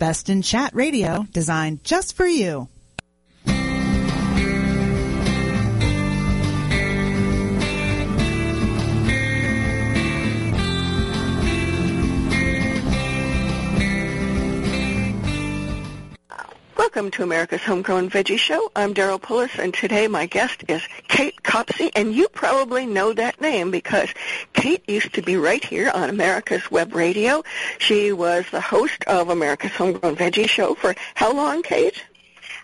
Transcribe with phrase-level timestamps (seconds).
[0.00, 2.68] best in chat radio designed just for you.
[16.80, 18.72] Welcome to America's Homegrown Veggie Show.
[18.74, 23.38] I'm Daryl Pullis, and today my guest is Kate Copsey, and you probably know that
[23.38, 24.08] name because
[24.54, 27.44] Kate used to be right here on America's Web Radio.
[27.76, 32.02] She was the host of America's Homegrown Veggie Show for how long, Kate?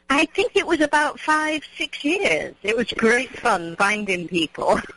[0.08, 2.54] I think it was about five, six years.
[2.62, 4.80] It was great fun finding people.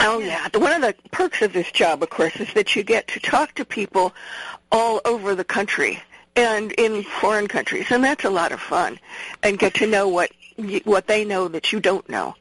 [0.00, 0.48] Oh yeah.
[0.54, 3.54] One of the perks of this job, of course, is that you get to talk
[3.54, 4.12] to people
[4.72, 6.02] all over the country
[6.36, 8.98] and in foreign countries, and that's a lot of fun,
[9.42, 10.30] and get to know what
[10.84, 12.34] what they know that you don't know.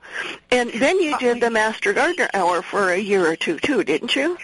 [0.51, 4.15] And then you did the Master Gardener Hour for a year or two too, didn't
[4.15, 4.37] you?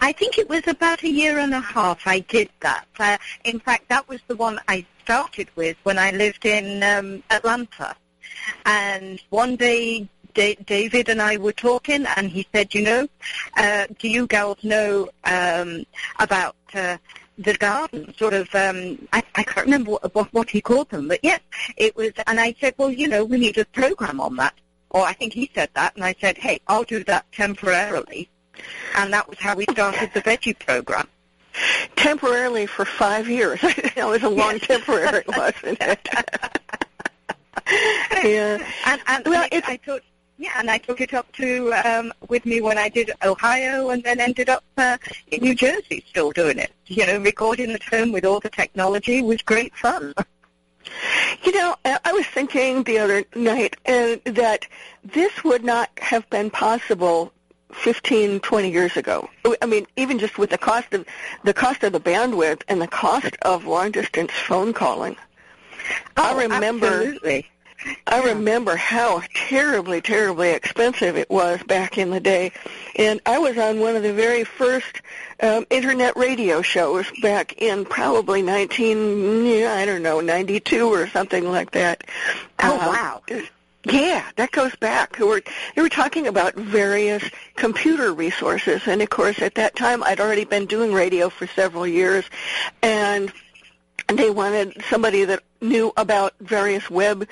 [0.00, 2.86] I think it was about a year and a half I did that.
[2.98, 7.22] Uh, in fact, that was the one I started with when I lived in um,
[7.30, 7.96] Atlanta.
[8.64, 13.08] And one day Da- David and I were talking, and he said, "You know,
[13.56, 15.84] uh, do you girls know um,
[16.20, 16.98] about uh,
[17.38, 21.08] the garden, sort of, um, I, I can't remember what, what, what he called them,
[21.08, 21.40] but yes,
[21.76, 24.54] it was, and I said, well, you know, we need a program on that.
[24.90, 28.28] Or I think he said that, and I said, hey, I'll do that temporarily.
[28.96, 31.06] And that was how we started the veggie program.
[31.96, 33.60] Temporarily for five years.
[33.60, 34.66] that was a long yes.
[34.66, 36.08] temporary, wasn't it?
[38.24, 38.66] yeah.
[38.86, 40.02] And, and well, I, I thought,
[40.38, 44.02] yeah, and I took it up to um, with me when I did Ohio, and
[44.04, 44.96] then ended up uh,
[45.32, 46.72] in New Jersey, still doing it.
[46.86, 50.14] You know, recording at home with all the technology was great fun.
[51.42, 54.66] You know, I was thinking the other night uh, that
[55.04, 57.32] this would not have been possible
[57.72, 59.28] 15, 20 years ago.
[59.60, 61.04] I mean, even just with the cost of
[61.44, 65.16] the cost of the bandwidth and the cost of long distance phone calling.
[66.16, 67.46] Oh, I remember absolutely.
[68.06, 72.52] I remember how terribly, terribly expensive it was back in the day.
[72.96, 75.02] And I was on one of the very first
[75.40, 81.48] um, internet radio shows back in probably 19, yeah, I don't know, 92 or something
[81.48, 82.04] like that.
[82.60, 83.42] Oh, uh, wow.
[83.84, 85.16] Yeah, that goes back.
[85.16, 85.42] They were,
[85.74, 87.24] they were talking about various
[87.54, 88.82] computer resources.
[88.86, 92.24] And of course, at that time, I'd already been doing radio for several years.
[92.82, 93.32] And
[94.06, 97.26] they wanted somebody that knew about various web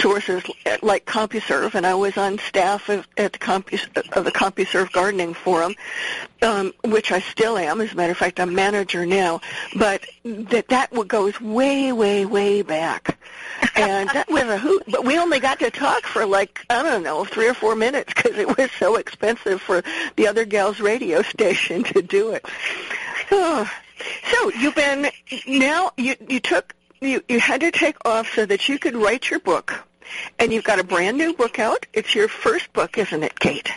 [0.00, 0.42] sources
[0.82, 3.74] like CompuServe, and I was on staff of, at the Compu,
[4.16, 5.74] of the CompuServe Gardening Forum,
[6.42, 7.80] um, which I still am.
[7.80, 9.40] As a matter of fact, I'm manager now.
[9.76, 13.18] But that that goes way, way, way back,
[13.76, 14.84] and that was a hoot.
[14.88, 18.14] But we only got to talk for like I don't know three or four minutes
[18.14, 19.82] because it was so expensive for
[20.16, 22.44] the other gal's radio station to do it.
[23.30, 23.68] Oh.
[24.30, 25.10] So you've been
[25.46, 29.30] now you you took you you had to take off so that you could write
[29.30, 29.84] your book,
[30.38, 31.86] and you've got a brand new book out.
[31.92, 33.70] It's your first book, isn't it, Kate?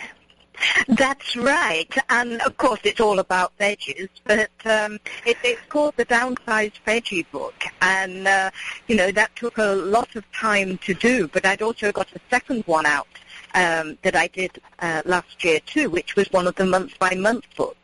[0.88, 6.04] That's right, and of course it's all about veggies, but um, it, it's called the
[6.04, 8.50] Downsized Veggie Book, and uh,
[8.88, 11.28] you know that took a lot of time to do.
[11.28, 13.06] But I'd also got a second one out
[13.54, 17.14] um, that I did uh, last year too, which was one of the month by
[17.14, 17.76] month books.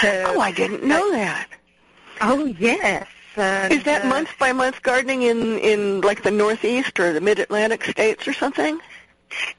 [0.00, 1.48] So, oh, I didn't know uh, that.
[2.20, 3.06] Oh, yes.
[3.36, 7.20] And, Is that uh, month by month gardening in in like the Northeast or the
[7.20, 8.80] Mid Atlantic states or something?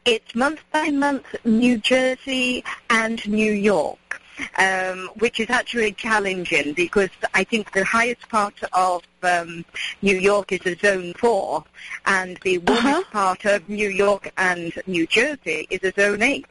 [0.05, 4.08] It's month by month New Jersey and New York,
[4.57, 9.65] um, which is actually challenging because I think the highest part of um,
[10.01, 11.63] New York is a zone four,
[12.05, 13.03] and the warmest uh-huh.
[13.11, 16.45] part of New York and New Jersey is a zone eight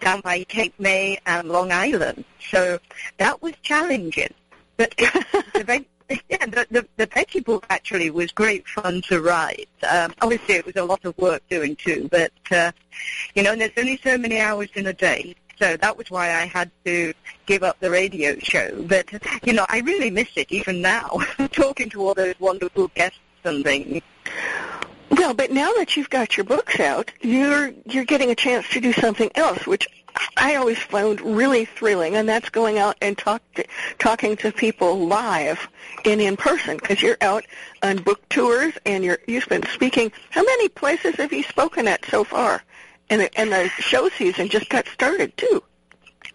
[0.00, 2.24] down by Cape May and Long Island.
[2.50, 2.78] So
[3.18, 4.32] that was challenging.
[4.76, 5.84] But the,
[6.28, 9.68] yeah, the, the, the veggie book actually was great fun to write.
[9.88, 12.72] Um, obviously, it was a lot of work doing too, but, uh,
[13.34, 15.34] you know, and there's only so many hours in a day.
[15.58, 17.12] So that was why I had to
[17.46, 18.84] give up the radio show.
[18.86, 19.08] But,
[19.44, 21.18] you know, I really miss it even now,
[21.52, 24.02] talking to all those wonderful guests and things.
[25.10, 28.80] Well, but now that you've got your books out, you're you're getting a chance to
[28.80, 29.88] do something else, which
[30.36, 33.64] I always found really thrilling, and that's going out and talk to,
[33.98, 35.68] talking to people live
[36.04, 37.44] and in person, because you're out
[37.82, 40.12] on book tours and you're you've been speaking.
[40.30, 42.62] How many places have you spoken at so far?
[43.10, 45.62] And the, and the show season just got started too.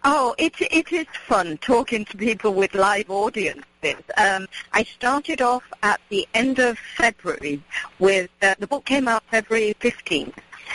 [0.06, 4.02] Oh, it it is fun talking to people with live audiences.
[4.18, 7.62] Um, I started off at the end of February
[7.98, 10.34] with uh, the book came out February 15th,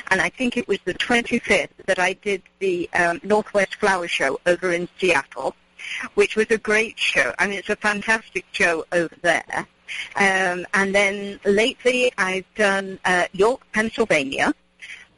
[0.09, 4.39] and I think it was the 25th that I did the um, Northwest Flower Show
[4.47, 5.55] over in Seattle,
[6.15, 7.33] which was a great show.
[7.37, 9.67] I mean, it's a fantastic show over there.
[10.15, 14.53] Um, and then lately I've done uh, York, Pennsylvania.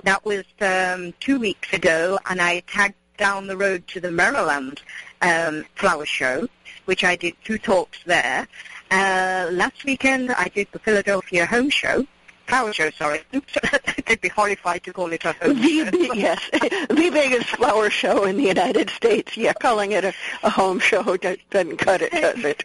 [0.04, 4.82] That was um, two weeks ago, and I tagged down the road to the Maryland
[5.22, 6.48] um, flower show,
[6.86, 8.48] which I did two talks there.
[8.90, 12.08] Uh, last weekend I did the Philadelphia Home Show,
[12.52, 13.22] flower show, sorry.
[14.08, 16.14] They'd be horrified to call it a home The, show.
[16.14, 19.38] yes, the biggest flower show in the United States.
[19.38, 20.14] Yeah, calling it a,
[20.44, 22.64] a home show do- doesn't cut it, does it?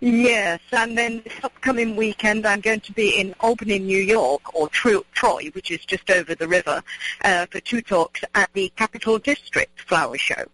[0.00, 4.68] Yes, and then this upcoming weekend I'm going to be in Albany, New York, or
[4.68, 6.82] Tro- Troy, which is just over the river,
[7.24, 10.44] uh, for two talks at the Capital District Flower Show.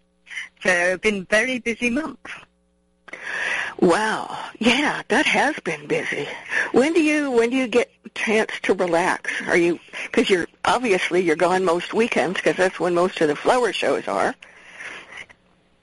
[0.62, 2.20] So, been very busy month.
[3.80, 4.38] Wow.
[4.58, 6.28] Yeah, that has been busy.
[6.72, 9.31] When do you when do you get chance to relax?
[9.46, 13.37] Are you because you're obviously you're gone most weekends because that's when most of the
[13.37, 14.34] flower shows are.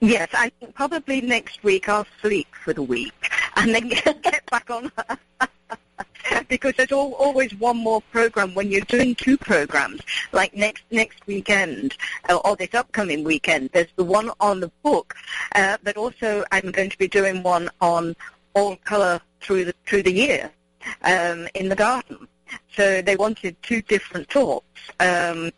[0.00, 3.14] Yes, I think probably next week I'll sleep for the week
[3.56, 3.88] and then
[4.22, 4.92] get, back on.
[6.48, 10.00] because there's al always one more program when you're doing two programs.
[10.32, 11.96] Like next next weekend
[12.28, 15.14] uh, or this upcoming weekend, there's the one on the book,
[15.54, 18.14] uh, but also I'm going to be doing one on
[18.54, 20.50] all colour through the through the year
[21.02, 22.28] um, in the garden.
[22.76, 24.64] So they wanted two different talks.
[25.00, 25.50] Um,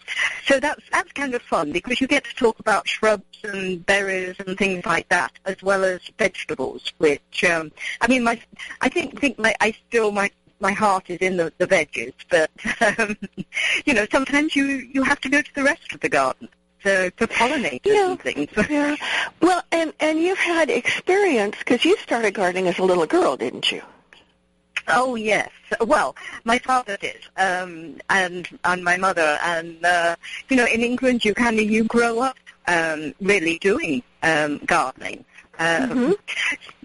[0.47, 4.37] so that's that's kind of fun because you get to talk about shrubs and berries
[4.47, 6.93] and things like that, as well as vegetables.
[6.97, 7.71] Which um,
[8.01, 8.41] I mean, my
[8.81, 10.31] I think think my I still my
[10.61, 12.51] my heart is in the, the veggies, but
[12.99, 13.17] um,
[13.85, 16.49] you know sometimes you you have to go to the rest of the garden.
[16.85, 18.11] to for pollinators Yeah.
[18.13, 18.49] and things.
[18.71, 18.97] Yeah.
[19.43, 23.71] Well, and and you've had experience because you started gardening as a little girl, didn't
[23.71, 23.83] you?
[24.89, 25.51] Oh yes.
[25.81, 30.17] Well, my father did, um, and and my mother, and uh,
[30.49, 32.37] you know, in England, you kind of you grow up
[32.67, 35.25] um, really doing um, gardening.
[35.59, 36.15] Um, Mhm.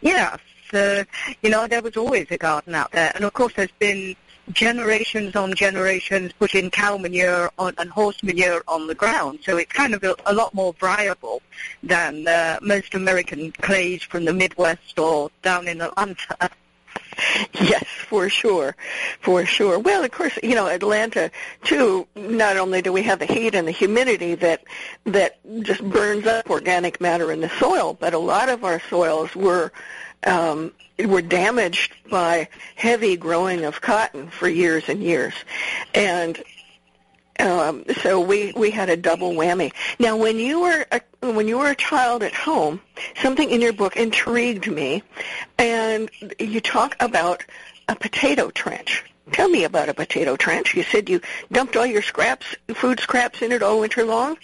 [0.02, 0.38] Yeah.
[0.72, 1.04] So
[1.42, 4.16] you know, there was always a garden out there, and of course, there's been
[4.52, 9.72] generations on generations putting cow manure on, and horse manure on the ground, so it's
[9.72, 11.42] kind of a, a lot more viable
[11.82, 16.50] than uh, most American clays from the Midwest or down in Atlanta.
[17.62, 18.76] Yes, for sure,
[19.22, 19.80] for sure.
[19.80, 21.32] Well, of course, you know Atlanta
[21.64, 22.08] too.
[22.16, 24.64] Not only do we have the heat and the humidity that
[25.06, 29.36] that just burns up organic matter in the soil, but a lot of our soils
[29.36, 29.72] were
[30.26, 30.72] um,
[31.06, 35.34] were damaged by heavy growing of cotton for years and years,
[35.94, 36.42] and
[37.40, 39.74] um, so we we had a double whammy.
[40.00, 42.82] Now, when you were a, when you were a child at home,
[43.22, 45.04] something in your book intrigued me,
[45.58, 46.10] and
[46.40, 47.44] you talk about
[47.90, 49.04] a potato trench.
[49.32, 50.76] Tell me about a potato trench.
[50.76, 51.22] You said you
[51.52, 54.38] dumped all your scraps, food scraps, in it all winter long.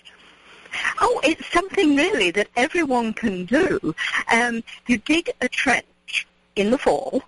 [1.02, 3.96] Oh, it's something really that everyone can do.
[4.32, 7.24] Um, you dig a trench in the fall,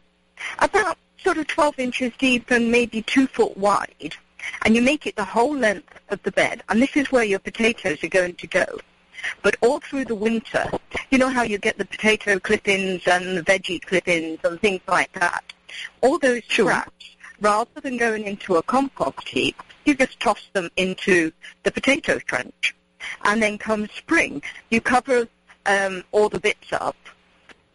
[0.60, 4.16] about sort of 12 inches deep and maybe two foot wide,
[4.64, 7.40] and you make it the whole length of the bed, and this is where your
[7.40, 8.66] potatoes are going to go.
[9.44, 10.70] But all through the winter,
[11.12, 15.12] you know how you get the potato clippings and the veggie clippings and things like
[15.14, 15.44] that?
[16.02, 21.32] All those scraps, rather than going into a compost heap, you just toss them into
[21.64, 22.76] the potato trench.
[23.24, 25.28] And then come spring, you cover
[25.66, 26.96] um, all the bits up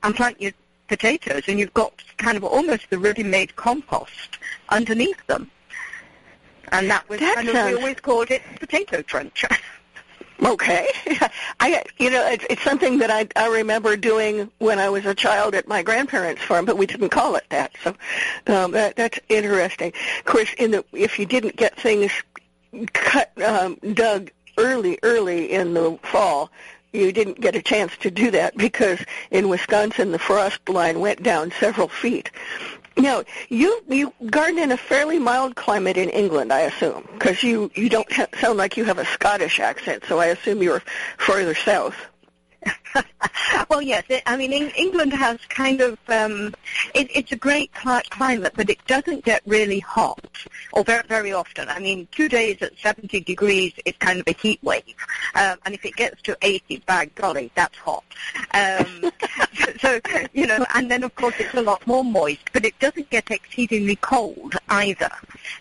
[0.02, 0.52] and plant your
[0.88, 5.50] potatoes, and you've got kind of almost the ready-made compost underneath them.
[6.72, 9.44] And that was That kind of, we always called it potato trench.
[10.44, 10.88] Okay,
[11.60, 15.14] I you know it's, it's something that I I remember doing when I was a
[15.14, 17.72] child at my grandparents' farm, but we didn't call it that.
[17.82, 17.96] So
[18.46, 19.94] um, that that's interesting.
[20.18, 22.12] Of course, in the if you didn't get things
[22.92, 26.50] cut um, dug early early in the fall,
[26.92, 28.98] you didn't get a chance to do that because
[29.30, 32.30] in Wisconsin the frost line went down several feet.
[32.96, 37.70] Now, you you garden in a fairly mild climate in England, I assume, because you
[37.74, 40.82] you don't ha- sound like you have a Scottish accent, so I assume you're
[41.18, 41.94] further south.
[43.70, 44.04] well, yes.
[44.08, 46.54] It, I mean, Eng- England has kind of um,
[46.94, 50.24] it, it's a great climate, but it doesn't get really hot
[50.72, 51.68] or very very often.
[51.68, 54.94] I mean, two days at 70 degrees is kind of a heat wave,
[55.34, 58.04] um, and if it gets to 80, by golly, that's hot.
[58.54, 59.10] Um,
[59.80, 60.00] so
[60.32, 63.30] you know, and then of course it's a lot more moist, but it doesn't get
[63.30, 65.10] exceedingly cold either.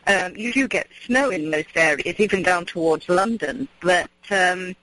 [0.08, 4.76] Um, you do get snow in most areas, even down towards London, but um,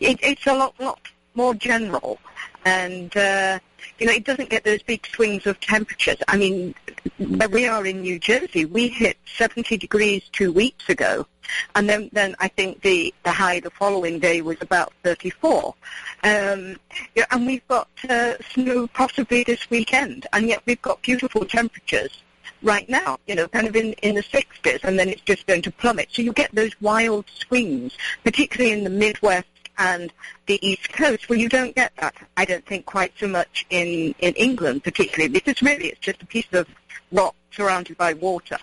[0.00, 1.00] it, it's a lot lot
[1.34, 2.18] more general,
[2.64, 3.58] and uh,
[3.98, 6.16] you know it doesn't get those big swings of temperatures.
[6.28, 6.74] I mean,
[7.18, 11.26] where we are in New Jersey, we hit 70 degrees two weeks ago,
[11.74, 15.74] and then then I think the the high the following day was about 34.
[16.22, 16.76] Um,
[17.14, 22.22] yeah, and we've got uh, snow possibly this weekend, and yet we've got beautiful temperatures
[22.62, 25.62] right now, you know, kind of in, in the 60s, and then it's just going
[25.62, 26.08] to plummet.
[26.10, 29.46] So you get those wild swings, particularly in the Midwest
[29.80, 30.12] and
[30.46, 34.14] the East Coast, where you don't get that, I don't think, quite so much in,
[34.20, 36.68] in England, particularly, because really it's just a piece of
[37.10, 38.58] rock surrounded by water.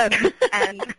[0.00, 0.10] Um,
[0.52, 0.94] and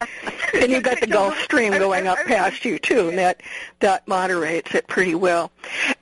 [0.54, 3.40] and you've got the Gulf Stream going up past you too, and that
[3.80, 5.50] that moderates it pretty well.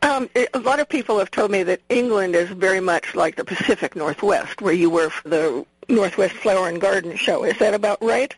[0.03, 3.37] Um, it, a lot of people have told me that England is very much like
[3.37, 7.45] the Pacific Northwest, where you were for the Northwest Flower and Garden Show.
[7.45, 8.35] Is that about right?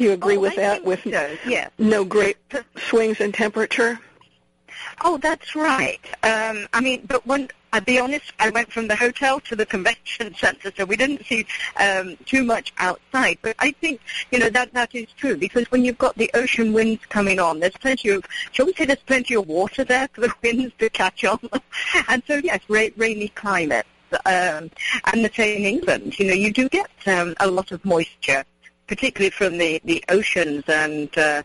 [0.00, 0.84] Do you agree oh, with I that?
[0.86, 1.36] With so.
[1.46, 1.70] yes.
[1.78, 2.38] no great
[2.88, 4.00] swings in temperature.
[5.02, 6.00] Oh, that's right.
[6.22, 9.66] Um, I mean, but when I'll be honest, I went from the hotel to the
[9.66, 11.44] convention center, so we didn't see
[11.78, 13.36] um, too much outside.
[13.42, 16.72] But I think, you know, that that is true because when you've got the ocean
[16.72, 20.22] winds coming on, there's plenty of, shall we say, there's plenty of water there for
[20.22, 21.38] the winds to catch on.
[22.08, 23.84] and so, yes, ra- rainy climate.
[24.24, 24.70] Um,
[25.12, 28.44] and the same in England, you know, you do get um, a lot of moisture,
[28.90, 30.64] particularly from the, the oceans.
[30.66, 31.44] And uh,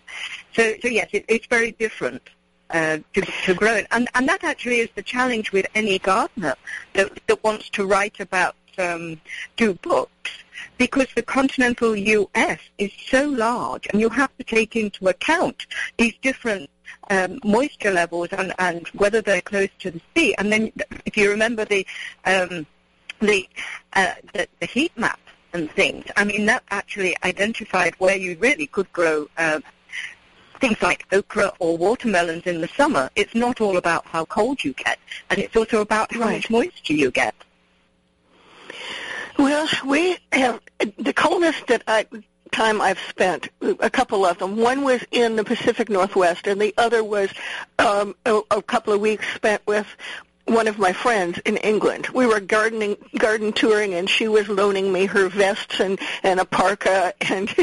[0.53, 2.23] so, so, yes, it, it's very different
[2.71, 3.85] uh, to, to grow it.
[3.91, 6.55] And, and that actually is the challenge with any gardener
[6.93, 9.21] that, that wants to write about, um,
[9.57, 10.31] do books,
[10.79, 12.59] because the continental U.S.
[12.79, 15.67] is so large, and you have to take into account
[15.99, 16.67] these different
[17.11, 20.33] um, moisture levels and, and whether they're close to the sea.
[20.39, 20.71] And then,
[21.05, 21.85] if you remember the
[22.25, 22.65] um,
[23.19, 23.47] the,
[23.93, 25.19] uh, the the heat map
[25.55, 29.61] and things, I mean that actually identified where you really could grow uh,
[30.59, 34.73] things like okra or watermelons in the summer, it's not all about how cold you
[34.73, 36.35] get, and it's also about how Right.
[36.35, 37.35] much moisture you get.
[39.37, 40.61] Well, we have
[40.97, 42.05] the coldest that I,
[42.51, 43.49] time I've spent.
[43.81, 44.55] A couple of them.
[44.55, 47.29] One was in the Pacific Northwest, and the other was
[47.79, 49.87] um, a, a couple of weeks spent with
[50.45, 52.07] one of my friends in England.
[52.13, 56.45] We were gardening, garden touring, and she was loaning me her vests and and a
[56.45, 57.53] parka, and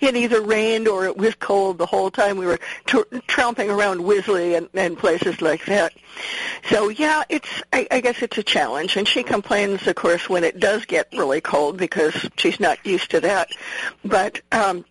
[0.00, 2.36] it either rained or it was cold the whole time.
[2.36, 5.92] We were tr- tromping around Wisley and, and places like that.
[6.68, 10.44] So yeah, it's I, I guess it's a challenge, and she complains, of course, when
[10.44, 13.50] it does get really cold because she's not used to that.
[14.04, 14.84] But um,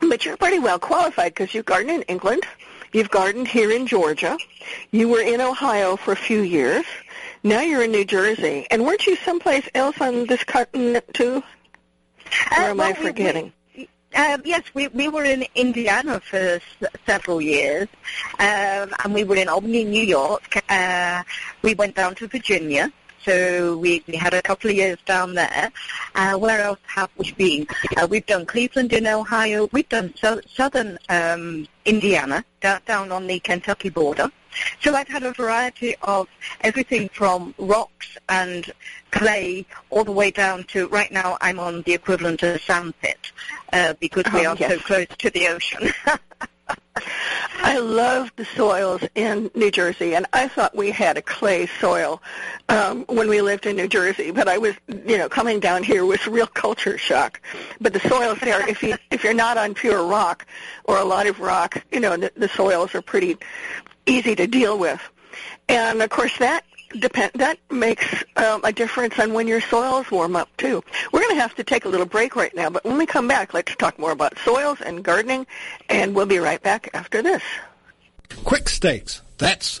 [0.00, 2.44] but you're pretty well qualified because you garden in England.
[2.92, 4.36] You've gardened here in Georgia.
[4.90, 6.84] You were in Ohio for a few years.
[7.42, 8.66] Now you're in New Jersey.
[8.70, 11.42] And weren't you someplace else on this continent too?
[12.56, 13.52] Or Uh, am I well, we- forgetting?
[14.12, 16.60] Uh, yes, we, we were in Indiana for s-
[17.06, 17.86] several years,
[18.40, 20.60] um, and we were in Albany, New York.
[20.68, 21.22] Uh,
[21.62, 22.92] we went down to Virginia,
[23.24, 25.70] so we, we had a couple of years down there.
[26.14, 27.66] Uh, where else have we been?
[27.96, 29.68] Uh, we've done Cleveland in Ohio.
[29.72, 34.30] We've done so, southern um, Indiana, down, down on the Kentucky border.
[34.80, 36.26] So I've had a variety of
[36.62, 38.70] everything from rocks and
[39.12, 43.30] clay all the way down to right now I'm on the equivalent of a sandpit
[43.72, 44.72] uh, because we Oh, are yes.
[44.72, 45.92] so close to the ocean.
[47.62, 52.22] I love the soils in New Jersey, and I thought we had a clay soil
[52.68, 54.30] um, when we lived in New Jersey.
[54.30, 57.40] But I was, you know, coming down here was real culture shock.
[57.80, 60.46] But the soils there, if you if you're not on pure rock
[60.84, 63.36] or a lot of rock, you know, the, the soils are pretty
[64.06, 65.00] easy to deal with.
[65.68, 66.64] And of course, that
[66.98, 70.82] depend that makes um, a difference on when your soils warm up too.
[71.12, 73.28] We're going to have to take a little break right now, but when we come
[73.28, 75.46] back, let's talk more about soils and gardening,
[75.88, 77.42] and we'll be right back after this.
[78.44, 79.80] Quik Stakes, that's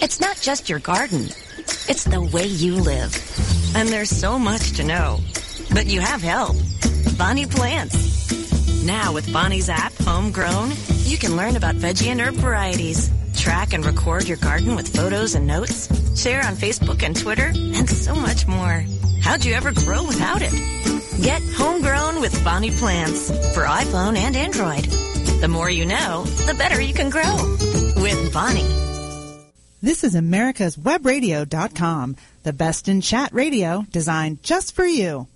[0.00, 1.28] It's not just your garden.
[1.88, 3.14] It's the way you live.
[3.74, 5.20] And there's so much to know.
[5.72, 6.56] But you have help.
[7.16, 8.84] Bonnie Plants.
[8.84, 10.72] Now with Bonnie's app, Homegrown,
[11.04, 15.34] you can learn about veggie and herb varieties, track and record your garden with photos
[15.34, 15.88] and notes,
[16.20, 18.84] share on Facebook and Twitter, and so much more.
[19.20, 20.52] How'd you ever grow without it?
[21.22, 24.84] Get Homegrown with Bonnie Plants for iPhone and Android.
[25.40, 27.36] The more you know, the better you can grow.
[28.00, 28.97] With Bonnie.
[29.80, 35.28] This is America's Webradio.com, the best in chat radio designed just for you.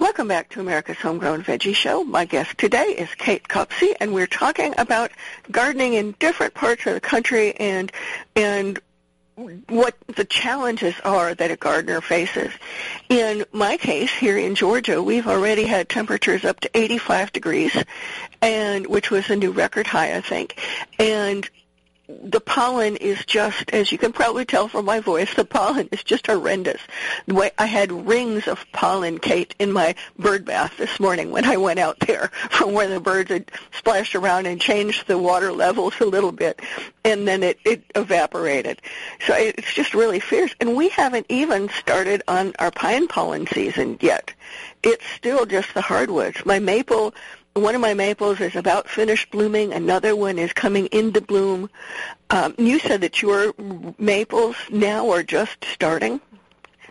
[0.00, 2.02] Welcome back to America's Homegrown Veggie Show.
[2.02, 5.12] My guest today is Kate Copsey, and we're talking about
[5.52, 7.92] gardening in different parts of the country and
[8.34, 8.80] and
[9.68, 12.52] what the challenges are that a gardener faces.
[13.08, 17.84] In my case, here in Georgia, we've already had temperatures up to 85 degrees,
[18.42, 20.60] and which was a new record high, I think.
[20.98, 21.48] And
[22.22, 26.02] the pollen is just, as you can probably tell from my voice, the pollen is
[26.02, 26.80] just horrendous.
[27.26, 31.44] The way I had rings of pollen, Kate, in my bird bath this morning when
[31.44, 35.52] I went out there from where the birds had splashed around and changed the water
[35.52, 36.60] levels a little bit,
[37.04, 38.80] and then it, it evaporated.
[39.26, 40.54] So it's just really fierce.
[40.60, 44.32] And we haven't even started on our pine pollen season yet.
[44.82, 46.44] It's still just the hardwoods.
[46.46, 47.14] My maple
[47.54, 49.72] one of my maples is about finished blooming.
[49.72, 51.68] Another one is coming into bloom.
[52.30, 53.54] Um, you said that your
[53.98, 56.20] maples now are just starting.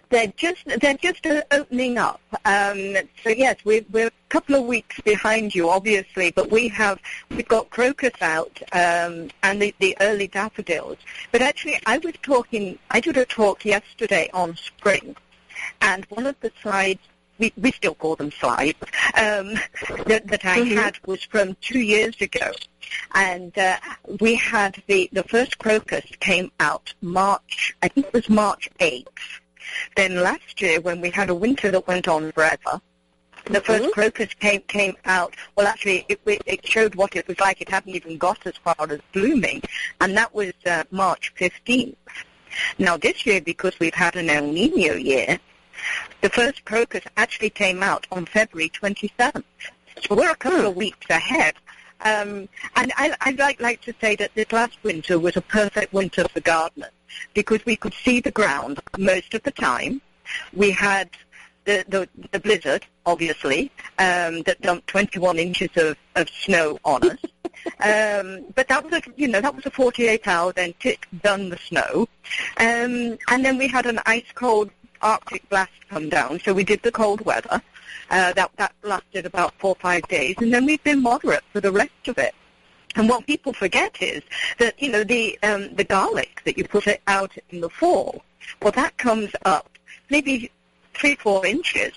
[0.09, 2.19] They're just they're just opening up.
[2.43, 6.99] Um, so yes, we're, we're a couple of weeks behind you, obviously, but we have
[7.29, 10.97] we've got crocus out um, and the, the early daffodils.
[11.31, 12.79] But actually, I was talking.
[12.89, 15.15] I did a talk yesterday on spring,
[15.81, 17.01] and one of the slides
[17.39, 18.77] we, we still call them slides,
[19.15, 19.53] um,
[20.05, 20.77] that, that I mm-hmm.
[20.77, 22.51] had was from two years ago.
[23.15, 23.77] And uh,
[24.19, 29.07] we had the, the first crocus came out March, I think it was March 8th.
[29.95, 32.81] Then last year when we had a winter that went on forever,
[33.45, 33.91] the first mm-hmm.
[33.91, 35.33] crocus came came out.
[35.55, 37.61] Well, actually, it, it showed what it was like.
[37.61, 39.61] It hadn't even got as far as blooming,
[40.01, 41.95] and that was uh, March 15th.
[42.77, 45.39] Now this year, because we've had an El Nino year,
[46.21, 49.43] the first crocus actually came out on February 27th.
[50.07, 51.55] So we're a couple of weeks ahead.
[52.01, 55.91] Um, and I, I'd like, like to say that this last winter was a perfect
[55.93, 56.91] winter for gardeners
[57.33, 60.01] because we could see the ground most of the time.
[60.53, 61.09] We had
[61.65, 67.19] the, the, the blizzard, obviously, um, that dumped 21 inches of, of snow on us.
[67.81, 71.49] um, but that was a, you know, that was a 48 hour, then tick, done
[71.49, 72.07] the snow.
[72.57, 76.81] Um, and then we had an ice cold Arctic blast come down, so we did
[76.83, 77.61] the cold weather.
[78.11, 81.61] Uh, that that lasted about four or five days, and then we've been moderate for
[81.61, 82.33] the rest of it.
[82.95, 84.23] And what people forget is
[84.57, 88.23] that you know the um, the garlic that you put out in the fall,
[88.61, 89.77] well, that comes up
[90.09, 90.51] maybe
[90.95, 91.93] three four inches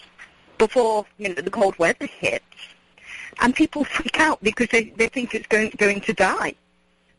[0.58, 2.44] before you know the cold weather hits,
[3.40, 6.54] and people freak out because they they think it's going going to die.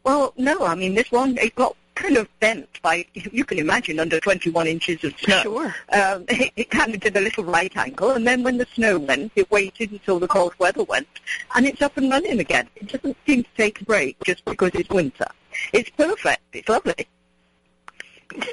[0.03, 3.99] Well, no, I mean this one it got kind of bent by, you can imagine,
[3.99, 5.41] under 21 inches of snow.
[5.41, 5.75] Sure.
[5.91, 8.99] Um, it, it kind of did a little right angle, and then when the snow
[8.99, 11.07] went, it waited until the cold weather went,
[11.55, 12.67] and it's up and running again.
[12.75, 15.27] It doesn't seem to take a break just because it's winter.
[15.71, 16.41] It's perfect.
[16.53, 17.07] It's lovely.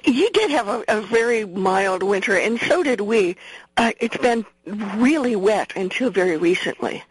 [0.04, 3.36] You did have a, a very mild winter, and so did we.
[3.76, 7.02] Uh, it's been really wet until very recently.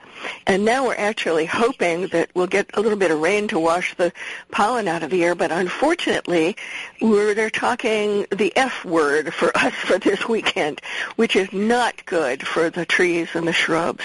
[0.45, 3.95] And now we're actually hoping that we'll get a little bit of rain to wash
[3.95, 4.11] the
[4.51, 6.57] pollen out of the air, but unfortunately,
[7.01, 10.81] we're they're talking the F word for us for this weekend,
[11.15, 14.03] which is not good for the trees and the shrubs.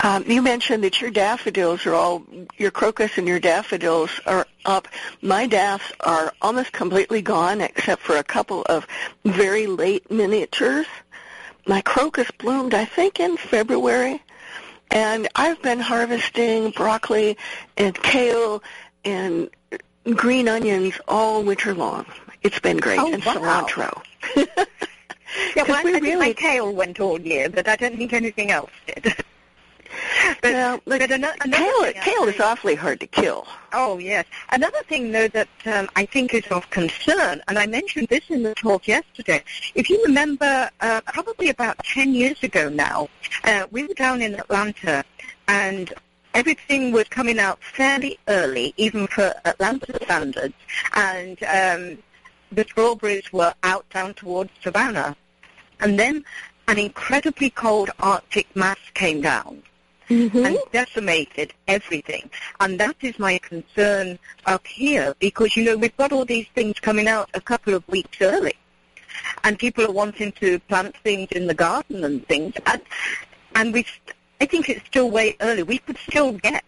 [0.00, 2.22] Um, you mentioned that your daffodils are all,
[2.56, 4.86] your crocus and your daffodils are up.
[5.22, 8.86] My daffs are almost completely gone except for a couple of
[9.24, 10.86] very late miniatures.
[11.66, 14.22] My crocus bloomed, I think, in February.
[14.90, 17.36] And I've been harvesting broccoli
[17.76, 18.62] and kale
[19.04, 19.50] and
[20.14, 22.06] green onions all winter long.
[22.42, 23.00] It's been great.
[23.00, 23.34] Oh, and wow.
[23.34, 24.02] cilantro.
[24.36, 26.16] yeah, well, I, really...
[26.16, 29.14] my kale went all year, but I don't think anything else did.
[30.42, 33.46] but, well, but another, another kale, kale is awfully hard to kill.
[33.72, 34.26] Oh yes.
[34.50, 38.42] Another thing though that um, I think is of concern, and I mentioned this in
[38.42, 39.42] the talk yesterday.
[39.74, 43.08] If you remember, uh, probably about ten years ago now,
[43.44, 45.04] uh, we were down in Atlanta,
[45.46, 45.92] and
[46.34, 50.54] everything was coming out fairly early, even for Atlanta standards,
[50.94, 51.98] and um,
[52.52, 55.16] the strawberries were out down towards Savannah,
[55.80, 56.24] and then
[56.68, 59.62] an incredibly cold Arctic mass came down
[60.08, 60.44] mm-hmm.
[60.44, 62.30] and decimated everything.
[62.60, 66.80] And that is my concern up here because, you know, we've got all these things
[66.80, 68.54] coming out a couple of weeks early.
[69.44, 72.54] And people are wanting to plant things in the garden and things.
[72.66, 72.82] And,
[73.54, 73.84] and we,
[74.40, 75.62] I think it's still way early.
[75.62, 76.64] We could still get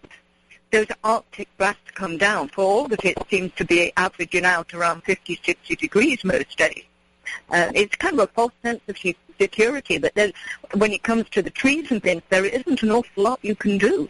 [0.70, 2.48] those Arctic blasts to come down.
[2.48, 6.84] For all that it seems to be averaging out around 50, 60 degrees most days.
[7.50, 8.96] Uh, it's kind of a false sense of
[9.40, 10.32] security, but then
[10.74, 13.78] when it comes to the trees and things, there isn't an awful lot you can
[13.78, 14.08] do.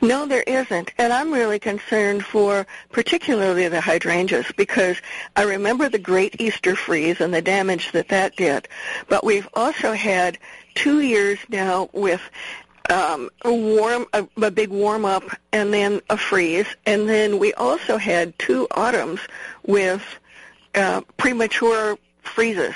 [0.00, 0.92] No, there isn't.
[0.98, 5.00] And I'm really concerned for particularly the hydrangeas because
[5.34, 8.68] I remember the great Easter freeze and the damage that that did.
[9.08, 10.38] But we've also had
[10.74, 12.20] two years now with
[12.90, 17.52] um, a warm, a, a big warm up, and then a freeze, and then we
[17.54, 19.20] also had two autumns
[19.66, 20.02] with
[20.74, 22.74] uh, premature freezes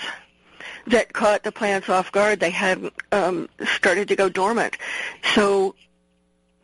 [0.86, 2.40] that caught the plants off guard.
[2.40, 4.76] They hadn't um, started to go dormant,
[5.34, 5.74] so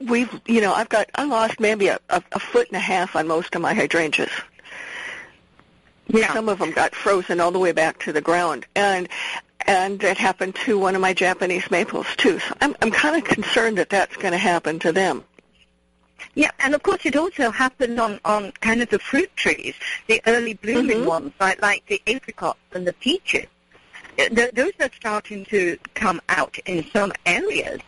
[0.01, 3.17] we've, you know, I've got, I lost maybe a, a, a foot and a half
[3.17, 4.31] on most of my hydrangeas.
[6.07, 6.33] Yeah.
[6.33, 9.09] Some of them got frozen all the way back to the ground, and
[9.67, 12.39] and that happened to one of my Japanese maples too.
[12.39, 15.25] So I'm I'm kind of concerned that that's going to happen to them.
[16.35, 19.75] Yeah, and of course it also happened on, on kind of the fruit trees,
[20.07, 21.07] the early blooming Mhm.
[21.07, 23.47] ones, like, like the apricots and the peaches.
[24.19, 27.81] Th- Those are starting to come out in some areas,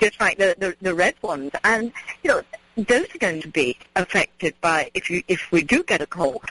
[0.00, 1.50] just like the, the, the red ones.
[1.64, 2.42] And, you know,
[2.76, 6.44] those are going to be affected by if you if we do get a cold,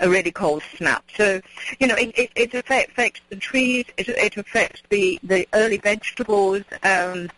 [0.00, 1.04] a really cold snap.
[1.16, 1.40] So,
[1.78, 5.78] you know, it, it, it affect, affects the trees, it, it affects the, the early
[5.78, 7.30] vegetables, um,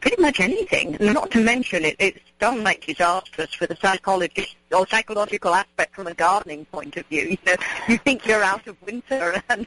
[0.00, 0.96] pretty much anything.
[1.00, 6.14] Not to mention it, it's like disastrous for the psychologist or psychological aspect from a
[6.14, 7.22] gardening point of view.
[7.30, 7.54] You know,
[7.88, 9.64] you think you're out of winter and,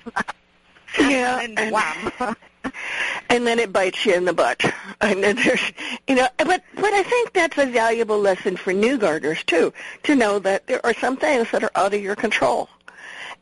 [1.00, 2.36] Yeah, and and- wham.
[3.30, 4.64] and then it bites you in the butt.
[5.02, 5.62] And then there's,
[6.08, 10.16] you know, but but I think that's a valuable lesson for new gardeners too, to
[10.16, 12.70] know that there are some things that are out of your control.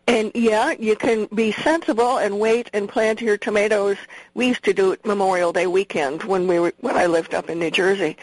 [0.06, 3.96] And yeah, you can be sensible and wait and plant your tomatoes.
[4.34, 7.50] We used to do it Memorial Day weekend when we were when I lived up
[7.50, 8.18] in New Jersey,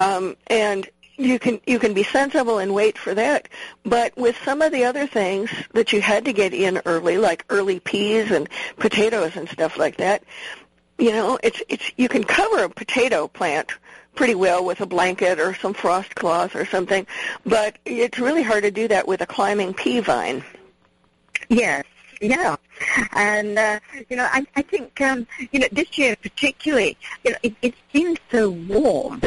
[0.00, 3.48] um, and you can you can be sensible and wait for that.
[3.84, 7.44] But with some of the other things that you had to get in early, like
[7.48, 8.48] early peas and
[8.78, 10.24] potatoes and stuff like that,
[10.98, 13.70] you know, it's it's you can cover a potato plant
[14.14, 17.06] pretty well with a blanket or some frost cloth or something,
[17.44, 20.44] but it's really hard to do that with a climbing pea vine.
[21.48, 21.84] Yes,
[22.24, 22.56] yeah,
[23.12, 27.36] and uh, you know, I, I think um, you know this year particularly, you know,
[27.42, 29.20] it, it's been so warm.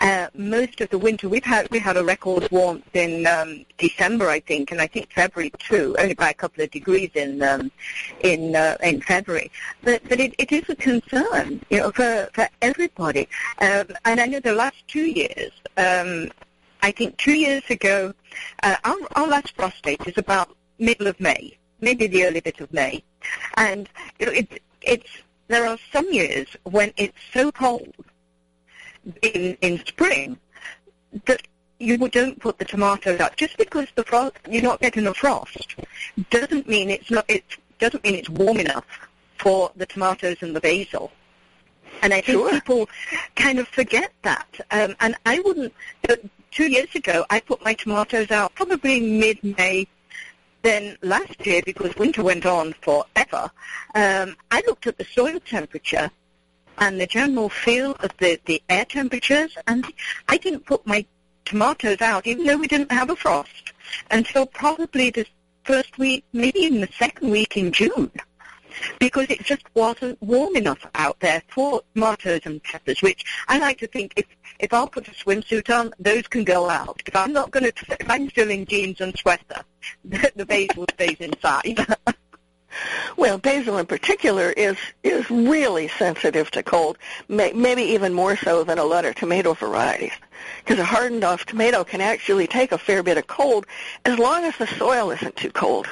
[0.00, 4.28] Uh, most of the winter we've had we had a record warmth in um, December,
[4.28, 7.70] I think, and I think February too, only by a couple of degrees in um,
[8.20, 9.50] in uh, in February.
[9.82, 13.28] But but it, it is a concern, you know, for for everybody.
[13.60, 15.52] Um, and I know the last two years.
[15.76, 16.30] Um,
[16.82, 18.12] I think two years ago,
[18.64, 22.60] uh, our, our last frost date is about middle of May, maybe the early bit
[22.60, 23.02] of May,
[23.56, 25.10] and you know, it, it's
[25.48, 27.92] there are some years when it's so cold
[29.22, 30.38] in in spring
[31.26, 31.42] that
[31.78, 35.76] you don't put the tomatoes out just because the frost you're not getting a frost
[36.30, 37.44] doesn't mean it's not it
[37.78, 38.86] doesn't mean it's warm enough
[39.38, 41.10] for the tomatoes and the basil.
[42.02, 42.50] And I think Sure.
[42.50, 42.88] people
[43.36, 44.46] kind of forget that.
[44.70, 45.72] Um, and I wouldn't.
[46.08, 46.16] uh,
[46.52, 49.86] Two years ago, I put my tomatoes out probably mid-May.
[50.62, 53.50] Then last year, because winter went on forever,
[53.94, 56.10] um, I looked at the soil temperature
[56.78, 59.84] and the general feel of the, the air temperatures, and
[60.28, 61.04] I didn't put my
[61.44, 63.72] tomatoes out, even though we didn't have a frost,
[64.10, 65.26] until probably the
[65.64, 68.10] first week, maybe even the second week in June,
[68.98, 73.78] because it just wasn't warm enough out there for tomatoes and peppers, which I like
[73.78, 74.26] to think if,
[74.62, 77.02] if I'll put a swimsuit on, those can go out.
[77.04, 79.62] If I'm not going to, if I'm still in jeans and sweater,
[80.04, 81.78] the, the basil stays inside.
[83.18, 86.96] Well, basil in particular is is really sensitive to cold,
[87.28, 90.14] may, maybe even more so than a lot of tomato varieties.
[90.64, 93.66] Because a hardened off tomato can actually take a fair bit of cold
[94.06, 95.86] as long as the soil isn't too cold.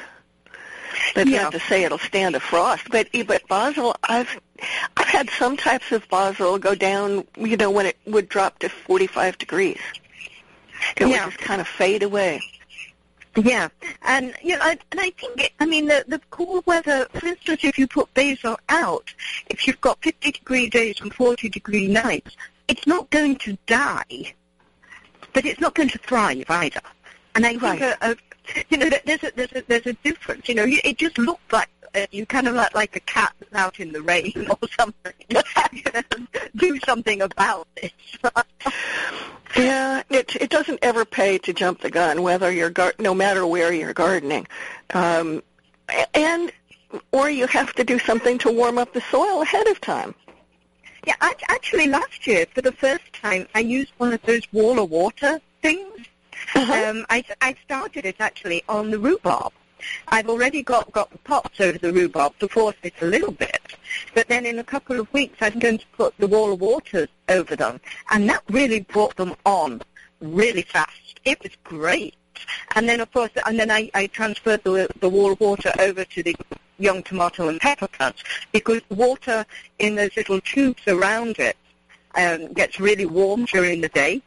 [1.15, 1.43] That's Yeah.
[1.43, 4.50] not to say it'll stand a frost, but but basil, I've I've
[5.21, 9.37] had some types of basil go down, you know, when it would drop to 45
[9.37, 9.79] degrees.
[10.97, 11.27] It Yeah.
[11.27, 12.41] would just kind of fade away.
[13.37, 13.69] Yeah,
[14.03, 17.07] and you know, I, and I think it, I mean the the cool weather.
[17.13, 19.13] For instance, if you put basil out,
[19.51, 22.35] if you've got 50 degree days and 40 degree nights,
[22.67, 24.35] it's not going to die,
[25.35, 26.81] but it's not going to thrive either.
[27.35, 28.17] And I think, a, a,
[28.71, 30.49] you know, there's a there's a there's a difference.
[30.49, 31.69] You know, it just looked like
[32.11, 35.13] you kind of like like a cat that's out in the rain or something.
[36.57, 37.93] Do something about this.
[39.57, 43.45] Yeah, it it doesn't ever pay to jump the gun, whether you're gar- no matter
[43.45, 44.47] where you're gardening,
[44.95, 45.43] um,
[46.15, 46.53] and
[47.11, 50.15] or you have to do something to warm up the soil ahead of time.
[51.05, 54.79] Yeah, act- actually, last year for the first time, I used one of those wall
[54.79, 56.07] of water things.
[56.55, 56.91] Uh-huh.
[56.91, 59.53] Um, I I started it actually on the rhubarb,
[60.09, 63.61] I've already got, got the pots over the rhubarb to force it a little bit.
[64.15, 67.09] But then in a couple of weeks, I'm going to put the wall of water
[67.29, 67.81] over them.
[68.11, 69.83] And that really brought them on
[70.21, 71.21] really fast.
[71.25, 72.15] It was great.
[72.75, 76.05] And then, of course, and then I, I transferred the, the wall of water over
[76.05, 76.35] to the
[76.79, 79.45] young tomato and pepper plants because water
[79.79, 81.57] in those little tubes around it
[82.15, 84.23] um, gets really warm during the day.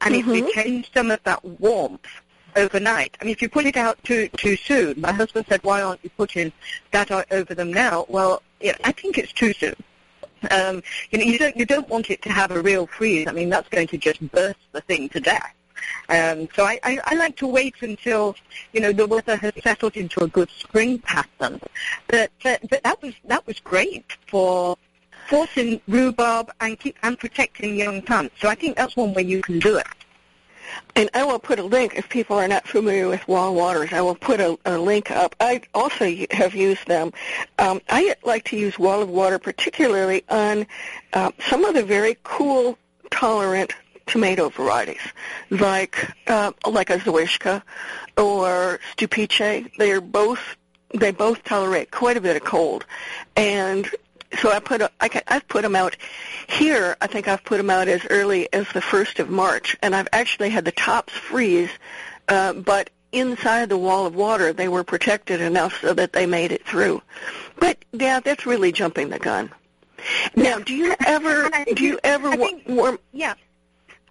[0.00, 0.30] And Mm-hmm.
[0.30, 2.06] if you change some of that warmth
[2.56, 5.82] overnight, I mean, if you put it out too too soon, my husband said, "Why
[5.82, 6.52] aren't you putting
[6.92, 9.76] that over them now?" Well, yeah, I think it's too soon.
[10.50, 13.26] Um, you know, you don't you don't want it to have a real freeze.
[13.28, 15.54] I mean, that's going to just burst the thing to death.
[16.08, 18.36] Um, so I, I, I like to wait until
[18.72, 21.60] you know the weather has settled into a good spring pattern.
[22.08, 24.76] But uh, but that was that was great for
[25.28, 28.34] forcing rhubarb and keep and protecting young plants.
[28.40, 29.86] So I think that's one way you can do it.
[30.96, 34.00] And I will put a link, if people are not familiar with wall waters, I
[34.00, 35.34] will put a, a link up.
[35.40, 37.12] I also have used them.
[37.58, 40.66] Um, I like to use wall of water particularly on
[41.12, 42.78] uh, some of the very cool,
[43.10, 43.72] tolerant
[44.06, 45.00] tomato varieties,
[45.50, 47.62] like uh, like a Zoishka
[48.16, 49.70] or Stupice.
[49.78, 50.40] They are both
[50.92, 52.84] they both tolerate quite a bit of cold,
[53.36, 53.88] and
[54.40, 55.96] so I put a, I can, I've put them out
[56.48, 56.96] here.
[57.00, 60.08] I think I've put them out as early as the first of March, and I've
[60.12, 61.70] actually had the tops freeze,
[62.28, 66.50] uh, but inside the wall of water they were protected enough so that they made
[66.52, 67.00] it through.
[67.60, 69.50] But yeah, that's really jumping the gun.
[70.34, 72.98] Now, do you ever think do you you- ever I think- warm?
[73.12, 73.34] Yeah,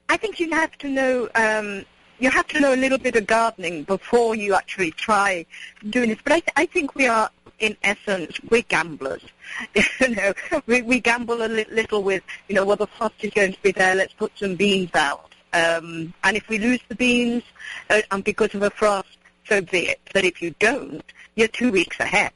[0.09, 1.29] I think you have to know.
[1.35, 1.85] Um,
[2.19, 5.45] you have to know a little bit of gardening before you actually try
[5.89, 6.19] doing this.
[6.23, 9.21] But I, th- I think we are, in essence, we're gamblers.
[10.01, 10.33] you know,
[10.65, 13.61] we, we gamble a li- little with, you know, well, the frost is going to
[13.61, 13.95] be there.
[13.95, 15.33] Let's put some beans out.
[15.53, 17.43] Um, and if we lose the beans,
[17.89, 19.99] uh, and because of a frost, so be it.
[20.13, 21.03] But if you don't,
[21.35, 22.31] you're two weeks ahead.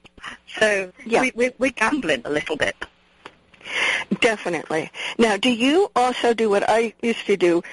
[0.60, 1.21] So Yeah.
[1.21, 2.75] we, we, we're gambling a little bit.
[4.21, 4.91] Definitely.
[5.17, 7.63] Now, do you also do what I used to do,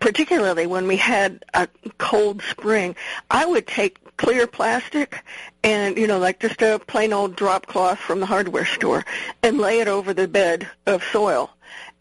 [0.00, 2.96] particularly when we had a cold spring?
[3.30, 5.22] I would take clear plastic
[5.62, 9.04] and, you know, like just a plain old drop cloth from the hardware store
[9.42, 11.50] and lay it over the bed of soil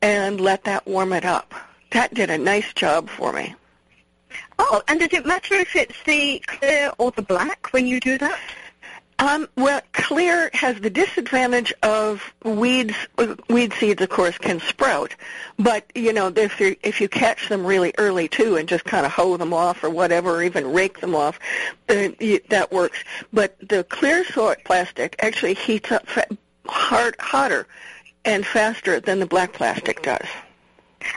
[0.02, 1.54] and let that warm it up.
[1.91, 3.56] That did a nice job for me.
[4.60, 8.17] Oh, and does it matter if it's the clear or the black when you do
[8.17, 8.39] that?
[9.23, 12.93] Um, well, clear has the disadvantage of weeds.
[13.49, 15.15] Weed seeds, of course, can sprout,
[15.57, 19.05] but you know, if you if you catch them really early too, and just kind
[19.05, 21.39] of hoe them off or whatever, or even rake them off,
[21.88, 22.09] uh,
[22.49, 23.01] that works.
[23.31, 26.05] But the clear soil plastic actually heats up
[26.67, 27.65] hard, hotter
[28.25, 30.27] and faster than the black plastic does.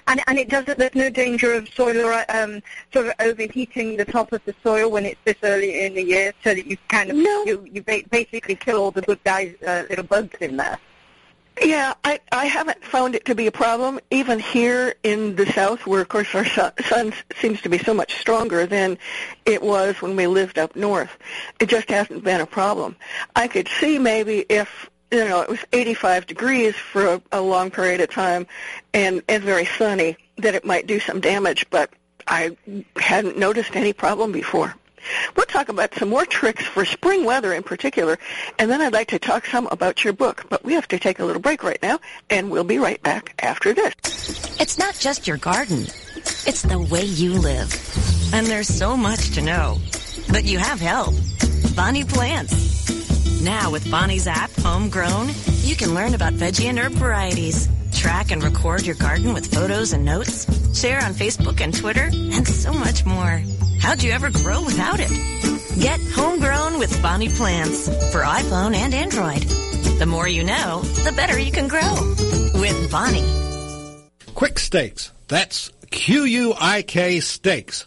[0.07, 0.79] And and it doesn't.
[0.79, 4.91] There's no danger of soil or, um, sort of overheating the top of the soil
[4.91, 7.45] when it's this early in the year, so that you kind of No.
[7.45, 10.79] you you ba- basically kill all the good guys, uh, little bugs in there.
[11.63, 15.87] Yeah, I I haven't found it to be a problem even here in the south,
[15.87, 18.99] where of course our sun seems to be so much stronger than
[19.47, 21.17] it was when we lived up north.
[21.59, 22.95] It just hasn't been a problem.
[23.37, 27.71] I could see maybe if you know it was 85 degrees for a, a long
[27.71, 28.47] period of time
[28.93, 31.91] and and very sunny that it might do some damage, but
[32.27, 32.57] I
[32.97, 34.75] hadn't noticed any problem before.
[35.37, 38.19] We'll talk about some more tricks for spring weather in particular,
[38.59, 40.47] and then I'd like to talk some about your book.
[40.49, 43.35] But we have to take a little break right now, and we'll be right back
[43.39, 43.95] after this.
[44.61, 45.83] It's not just your garden.
[46.47, 47.73] It's the way you live.
[48.35, 49.79] And there's so much to know.
[50.29, 51.15] But you have help.
[51.77, 52.96] Bonnie Plants.
[53.43, 55.29] Now with Bonnie's app, Homegrown,
[55.63, 57.69] you can learn about veggie and herb varieties.
[57.93, 60.47] Track and record your garden with photos and notes.
[60.79, 63.43] Share on Facebook and Twitter, and so much more.
[63.81, 65.11] How'd you ever grow without it?
[65.81, 69.43] Get Homegrown with Bonnie Plants for iPhone and Android.
[69.99, 71.95] The more you know, the better you can grow.
[72.61, 73.25] With Bonnie.
[74.35, 77.87] Quik Stakes, that's Q-U-I-K Stakes,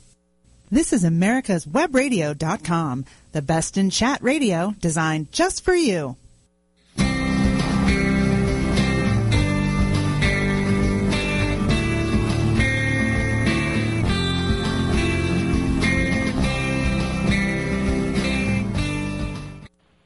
[0.73, 3.03] This is America's Webradio.com,
[3.33, 6.15] the best in chat radio designed just for you.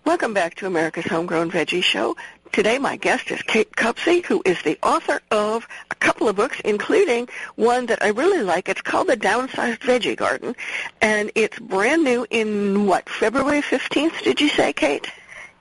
[0.03, 2.15] Welcome back to America's Homegrown Veggie Show.
[2.55, 6.57] Today my guest is Kate Copsey, who is the author of a couple of books,
[6.63, 8.69] including one that I really like.
[8.69, 10.55] It's called The Downsized Veggie Garden,
[11.01, 15.05] and it's brand new in, what, February 15th, did you say, Kate?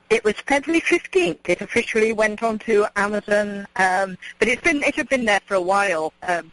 [0.09, 1.41] It was February 15th.
[1.49, 5.55] It officially went on to Amazon, um, but it's been it had been there for
[5.55, 6.53] a while, um,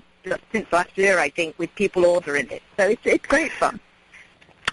[0.52, 2.64] since last year, I think, with people ordering it.
[2.78, 3.80] So it's, it's great fun.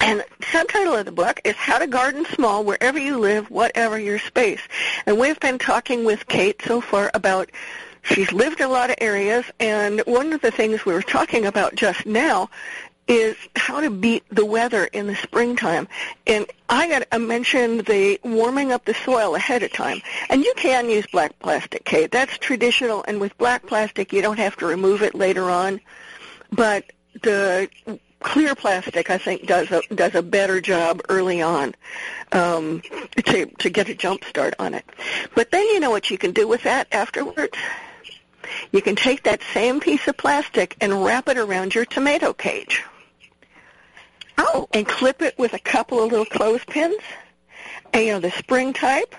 [0.01, 4.19] And subtitle of the book is How to Garden Small Wherever You Live, Whatever Your
[4.19, 4.61] Space.
[5.07, 7.51] And we've been talking with Kate so far about
[8.03, 11.75] she's lived a lot of areas and one of the things we were talking about
[11.75, 12.49] just now
[13.09, 15.89] is how to beat the weather in the springtime.
[16.27, 20.03] And I got I mentioned the warming up the soil ahead of time.
[20.29, 22.11] And you can use black plastic, Kate.
[22.11, 25.81] That's traditional and with black plastic you don't have to remove it later on.
[26.53, 27.69] But the
[28.21, 31.75] clear plastic, I think, does a does a better job early on
[32.33, 32.83] um,
[33.25, 34.85] to to get a jump start on it.
[35.35, 37.57] But then you know what you can do with that afterwards.
[38.73, 42.83] You can take that same piece of plastic and wrap it around your tomato cage.
[44.39, 47.03] Oh, and clip it with a couple of little clothespins,
[47.93, 49.15] and, you know the spring type,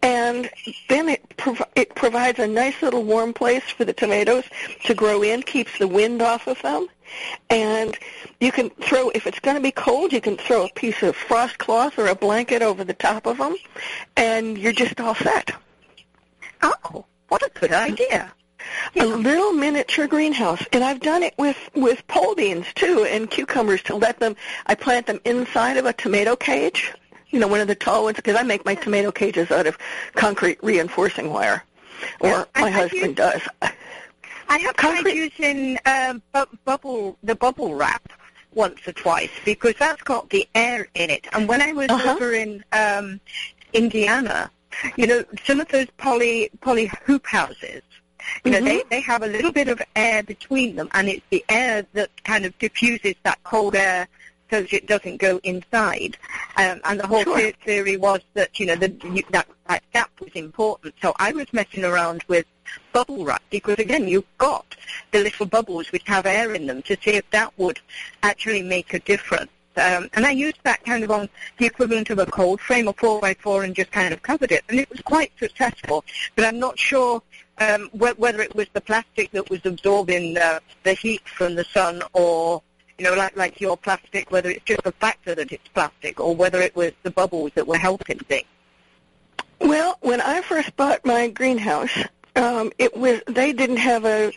[0.00, 0.48] and
[0.88, 4.44] then it prov- it provides a nice little warm place for the tomatoes
[4.84, 6.86] to grow in, keeps the wind off of them,
[7.50, 7.96] and
[8.40, 11.16] you can throw, if it's going to be cold, you can throw a piece of
[11.16, 13.56] frost cloth or a blanket over the top of them,
[14.16, 15.52] and you're just all set.
[16.62, 18.32] Oh, what a good idea.
[18.96, 23.82] A little miniature greenhouse, and I've done it with with pole beans too, and cucumbers
[23.84, 24.36] to let them.
[24.66, 26.92] I plant them inside of a tomato cage,
[27.28, 29.76] you know, one of the tall ones, because I make my tomato cages out of
[30.14, 31.62] concrete reinforcing wire,
[32.20, 33.42] or Yeah, my I husband does.
[34.48, 38.12] I have Concrete- tried using um, bu- bubble the bubble wrap
[38.54, 41.26] once or twice because that's got the air in it.
[41.32, 42.12] And when I was Uh-huh.
[42.12, 43.20] over in um,
[43.72, 44.50] Indiana,
[44.96, 47.82] you know, some of those poly poly hoop houses,
[48.44, 48.88] you know, they Mhm.
[48.90, 52.44] they have a little bit of air between them, and it's the air that kind
[52.44, 54.08] of diffuses that cold air
[54.50, 56.16] so that it doesn't go inside.
[56.56, 57.50] Um, and the whole Sure.
[57.64, 58.88] theory was that you know the,
[59.30, 60.94] that that gap was important.
[61.02, 62.46] So I was messing around with
[62.92, 64.76] bubble wrap because again you've got
[65.12, 67.80] the little bubbles which have air in them to see if that would
[68.22, 69.50] actually make a difference.
[69.76, 72.92] Um, and I used that kind of on the equivalent of a cold frame, a
[72.92, 76.04] four by four, and just kind of covered it, and it was quite successful.
[76.36, 77.20] But I'm not sure
[77.58, 82.02] um, wh- whether it was the plastic that was absorbing the heat from the sun,
[82.12, 82.62] or
[82.98, 86.36] you know, like like your plastic, whether it's just the factor that it's plastic, or
[86.36, 88.46] whether it was the bubbles that were helping things.
[89.60, 91.96] Well, when I first bought my greenhouse,
[92.36, 94.32] um, it was they didn't have a,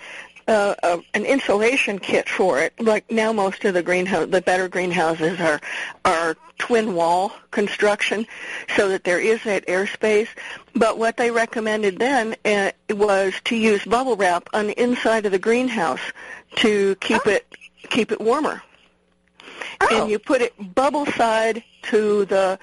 [0.48, 2.74] uh, a an insulation kit for it.
[2.80, 5.60] Like now, most of the greenhouse, the better greenhouses are
[6.06, 8.26] are twin wall construction,
[8.76, 10.28] so that there is that airspace.
[10.74, 15.32] But what they recommended then uh, was to use bubble wrap on the inside of
[15.32, 16.02] the greenhouse
[16.58, 17.32] to keep Oh.
[17.32, 17.46] it
[17.90, 18.62] keep it warmer
[19.80, 19.88] Oh.
[20.02, 22.60] and you put it bubble side to the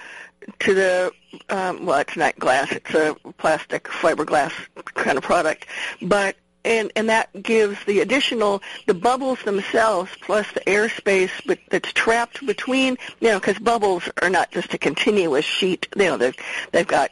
[0.59, 1.11] to the
[1.49, 4.53] um, well, it's not glass; it's a plastic fiberglass
[4.93, 5.65] kind of product,
[6.01, 6.35] but.
[6.67, 12.43] And, and that gives the additional, the bubbles themselves plus the airspace but that's trapped
[12.43, 16.35] between, you know, because bubbles are not just a continuous sheet, you know, they've,
[16.71, 17.11] they've got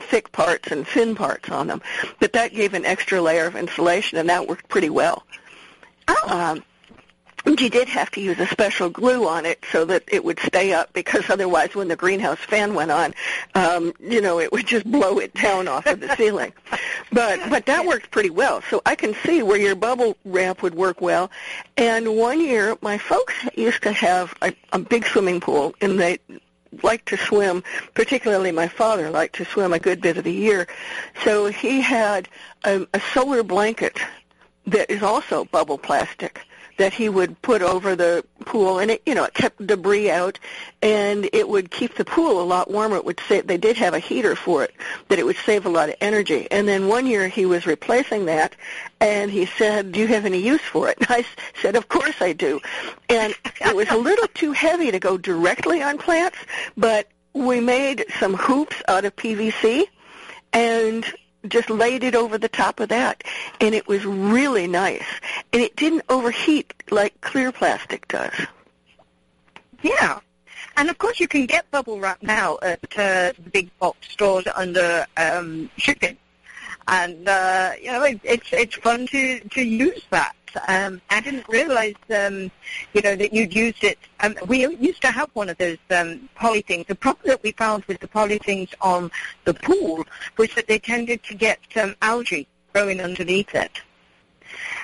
[0.00, 1.82] thick parts and thin parts on them.
[2.20, 5.24] But that gave an extra layer of insulation and that worked pretty well.
[6.08, 6.24] Oh.
[6.26, 6.64] Um,
[7.46, 10.72] you did have to use a special glue on it so that it would stay
[10.72, 13.14] up because otherwise when the greenhouse fan went on,
[13.54, 16.52] um, you know, it would just blow it down off of the ceiling.
[17.12, 18.62] But but that worked pretty well.
[18.68, 21.30] So I can see where your bubble wrap would work well.
[21.76, 26.18] And one year my folks used to have a, a big swimming pool and they
[26.82, 27.62] liked to swim,
[27.94, 30.66] particularly my father liked to swim a good bit of the year.
[31.24, 32.28] So he had
[32.64, 33.98] a, a solar blanket
[34.66, 36.40] that is also bubble plastic
[36.76, 40.38] that he would put over the pool and it you know it kept debris out
[40.82, 42.96] and it would keep the pool a lot warmer.
[42.96, 44.74] It would say they did have a heater for it
[45.08, 46.48] that it would save a lot of energy.
[46.50, 48.54] And then one year he was replacing that
[49.00, 50.98] and he said do you have any use for it?
[50.98, 51.24] And i
[51.60, 52.60] said of course i do.
[53.08, 56.38] And it was a little too heavy to go directly on plants
[56.76, 59.84] but we made some hoops out of pvc
[60.52, 61.04] and
[61.50, 63.22] just laid it over the top of that
[63.60, 65.06] and it was really nice
[65.52, 68.32] and it didn't overheat like clear plastic does
[69.82, 70.20] Yeah.
[70.76, 74.46] And of course you can get bubble wrap now at uh, the big box stores
[74.54, 76.16] under um, shipping.
[76.88, 80.34] And uh, you know it, it's it's fun to to use that.
[80.68, 82.50] Um, I didn't realize, um,
[82.94, 83.98] you know, that you'd used it.
[84.20, 86.86] Um, we used to have one of those um, poly things.
[86.86, 89.10] The problem that we found with the poly things on
[89.44, 90.06] the pool
[90.38, 93.82] was that they tended to get um, algae growing underneath it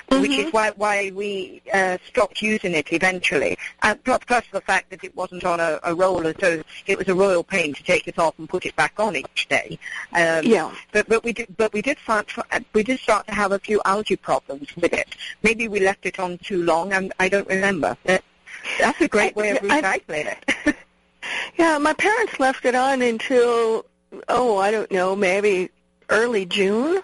[0.09, 0.21] mm-hmm.
[0.21, 3.57] which is why why we uh, stopped using it eventually.
[3.81, 7.15] Uh, plus the fact that it wasn't on a, a roller, so it was a
[7.15, 9.77] royal pain to take it off and put it back on each day.
[10.13, 10.73] Um, yeah.
[10.91, 12.33] But but we did but we did start
[12.73, 15.15] we did start to have a few algae problems with it.
[15.43, 17.97] Maybe we left it on too long, and I don't remember.
[18.03, 20.75] That's a great way of recycling I, it.
[21.57, 23.85] yeah, my parents left it on until
[24.29, 25.69] oh I don't know maybe
[26.09, 27.01] early June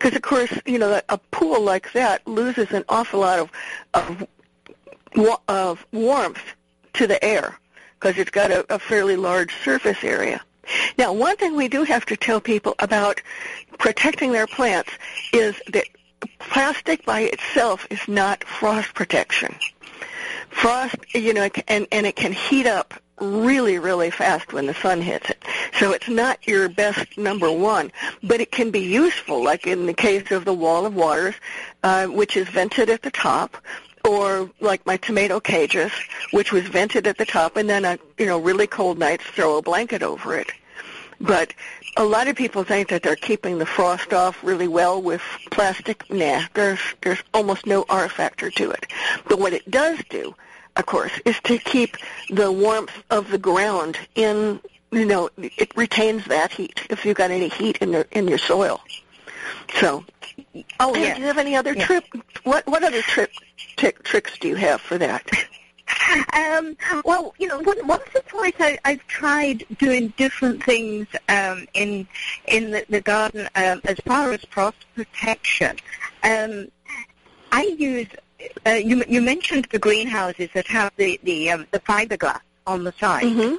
[0.00, 3.50] because of course, you know, a pool like that loses an awful lot of
[3.92, 4.26] of,
[5.46, 6.42] of warmth
[6.94, 7.58] to the air
[7.98, 10.40] because it's got a, a fairly large surface area.
[10.96, 13.20] Now, one thing we do have to tell people about
[13.78, 14.90] protecting their plants
[15.34, 15.84] is that
[16.38, 19.54] plastic by itself is not frost protection.
[20.50, 25.00] Frost, you know, and, and it can heat up really, really fast when the sun
[25.00, 25.44] hits it.
[25.78, 27.92] So it's not your best number one,
[28.22, 31.34] but it can be useful, like in the case of the wall of waters,
[31.82, 33.56] uh, which is vented at the top,
[34.04, 35.92] or like my tomato cages,
[36.30, 39.58] which was vented at the top, and then a you know really cold nights throw
[39.58, 40.50] a blanket over it.
[41.20, 41.52] But
[41.96, 46.08] a lot of people think that they're keeping the frost off really well with plastic.
[46.10, 48.86] Nah, there's there's almost no R factor to it.
[49.28, 50.34] But what it does do
[50.76, 51.96] of course, is to keep
[52.30, 54.60] the warmth of the ground in,
[54.90, 58.38] you know, it retains that heat if you've got any heat in your, in your
[58.38, 58.80] soil.
[59.74, 60.04] So,
[60.80, 61.14] oh yeah.
[61.14, 61.86] Do you have any other yeah.
[61.86, 62.04] trip?
[62.44, 63.30] What what other trip
[63.76, 65.30] t- tricks do you have for that?
[66.34, 72.06] Um, well, you know, once or twice I, I've tried doing different things um, in
[72.46, 75.76] in the, the garden um, as far as frost protection.
[76.22, 76.68] Um,
[77.52, 78.08] I use
[78.66, 82.92] uh, you, you mentioned the greenhouses that have the the, um, the fiberglass on the
[82.92, 83.24] side.
[83.24, 83.56] Mm-hmm.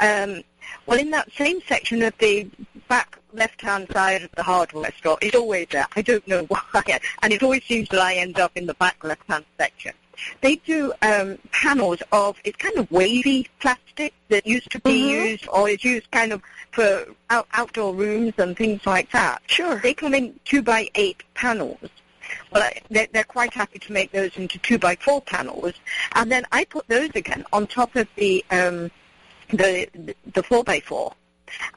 [0.00, 0.42] Um,
[0.86, 2.48] well, in that same section of the
[2.88, 5.86] back left-hand side of the hardware store, it's always there.
[5.96, 9.02] I don't know why, and it always seems that I end up in the back
[9.02, 9.92] left-hand section.
[10.40, 15.26] They do um, panels of it's kind of wavy plastic that used to be mm-hmm.
[15.28, 16.42] used or is used kind of
[16.72, 19.42] for out, outdoor rooms and things like that.
[19.46, 19.76] Sure.
[19.76, 21.90] They come in two by eight panels
[22.52, 25.74] well, they're, they're quite happy to make those into two by four panels,
[26.12, 28.90] and then I put those again on top of the um,
[29.50, 29.88] the
[30.32, 31.14] the four by four.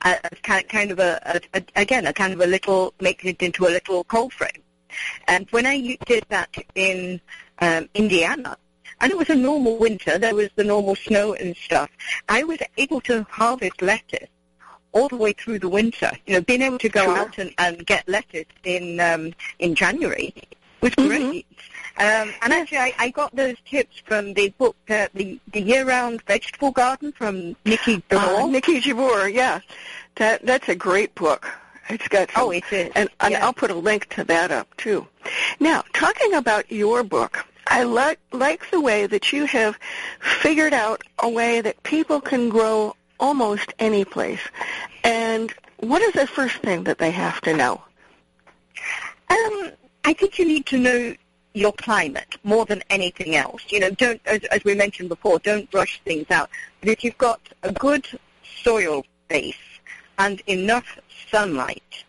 [0.04, 3.32] Uh, as kind, kind of a, a, a, again a kind of a little making
[3.32, 4.64] it into a little cold frame.
[5.28, 7.20] And when I did that in
[7.60, 8.58] um, Indiana,
[9.02, 11.90] and it was a normal winter, there was the normal snow and stuff.
[12.30, 14.30] I was able to harvest lettuce
[14.92, 16.12] all the way through the winter.
[16.26, 17.18] You know, being able to go sure.
[17.18, 20.34] out and, and get lettuce in um, in January
[20.82, 21.08] was mm-hmm.
[21.08, 21.48] great.
[22.00, 26.22] Um, and actually, I, I got those tips from the book, uh, the the year-round
[26.24, 28.44] vegetable garden from Nikki Jabbour.
[28.44, 29.60] Uh, Nikki Jabbour, yeah,
[30.16, 31.48] that that's a great book.
[31.90, 33.46] It's got some, oh, it is, and, and yeah.
[33.46, 35.08] I'll put a link to that up too.
[35.60, 39.78] Now, talking about your book, I like like the way that you have
[40.20, 44.42] figured out a way that people can grow almost any place.
[45.04, 47.82] And what is the first thing that they have to know?
[49.30, 49.72] Um,
[50.06, 51.16] I think you need to know
[51.54, 53.64] your climate more than anything else.
[53.70, 56.50] You know, don't, as, as we mentioned before, don't rush things out.
[56.80, 58.08] But if you've got a good
[58.64, 59.56] soil base
[60.20, 61.00] and enough
[61.30, 62.04] sunlight,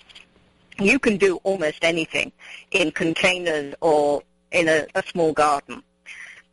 [0.81, 2.33] you can do almost anything
[2.71, 5.83] in containers or in a, a small garden.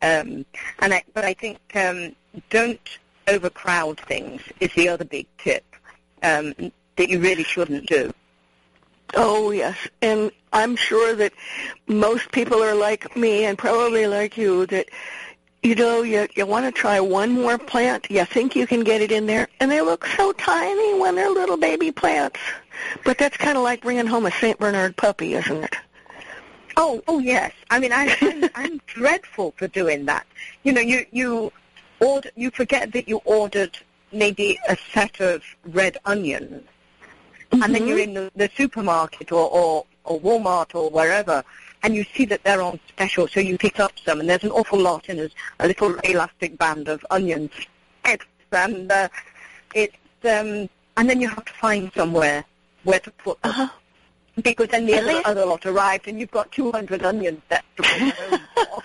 [0.01, 0.45] Um,
[0.79, 2.15] and I, but I think um,
[2.49, 2.79] don't
[3.27, 5.63] overcrowd things is the other big tip
[6.23, 6.53] um,
[6.95, 8.13] that you really shouldn't do.
[9.15, 11.33] Oh yes, and I'm sure that
[11.87, 14.89] most people are like me, and probably like you, that
[15.65, 18.07] you know you you want to try one more plant.
[18.09, 21.29] You think you can get it in there, and they look so tiny when they're
[21.29, 22.39] little baby plants.
[23.03, 25.75] But that's kind of like bringing home a Saint Bernard puppy, isn't it?
[26.77, 27.53] Oh, oh yes.
[27.69, 30.27] I mean, I, I'm, I'm dreadful for doing that.
[30.63, 31.51] You know, you you
[31.99, 33.77] order, you forget that you ordered
[34.11, 36.63] maybe a set of red onions
[37.51, 37.63] mm-hmm.
[37.63, 41.43] and then you're in the, the supermarket or, or, or Walmart or wherever,
[41.85, 44.49] and you see that they're on special, so you pick up some, and there's an
[44.49, 47.51] awful lot, there's a little elastic band of onions,
[48.03, 49.07] and uh,
[49.75, 50.67] it's um,
[50.97, 52.43] and then you have to find somewhere
[52.85, 53.51] where to put them.
[53.51, 53.67] Uh-huh.
[54.41, 58.09] Because then the other, other lot arrived, and you've got 200 onions left to bring
[58.55, 58.81] home.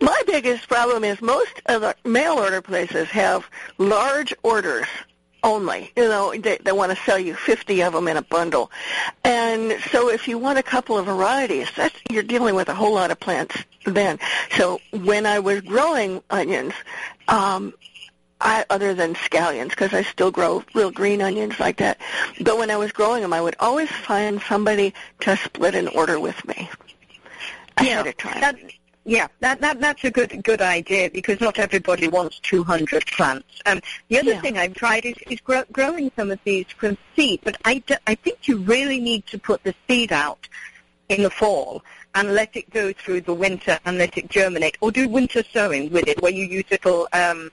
[0.00, 3.44] My biggest problem is most of the mail order places have
[3.78, 4.86] large orders
[5.42, 5.92] only.
[5.96, 8.70] You know, they, they want to sell you 50 of them in a bundle.
[9.24, 12.94] And so if you want a couple of varieties, that's, you're dealing with a whole
[12.94, 14.18] lot of plants then.
[14.52, 16.74] So when I was growing onions,
[17.28, 17.74] um,
[18.40, 21.98] I, other than scallions, because I still grow real green onions like that.
[22.40, 26.18] But when I was growing them, I would always find somebody to split an order
[26.18, 26.68] with me
[27.76, 28.40] ahead yeah, of time.
[28.40, 28.56] That,
[29.04, 33.60] yeah, that, that that's a good good idea because not everybody wants 200 plants.
[33.66, 34.40] Um, the other Yeah.
[34.40, 37.96] thing I've tried is, is grow, growing some of these from seed, but I, d-
[38.06, 40.48] I think you really need to put the seed out
[41.08, 41.82] in the fall
[42.14, 45.90] and let it go through the winter and let it germinate, or do winter sowing
[45.90, 47.50] with it, where you use little um,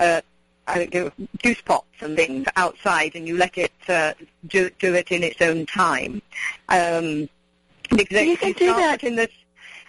[0.00, 0.20] uh,
[0.66, 4.14] I don't know, juice pots and things outside, and you let it uh,
[4.48, 6.20] do do it in its own time.
[6.68, 7.28] Um,
[7.90, 9.00] because You can do that.
[9.00, 9.30] putting this,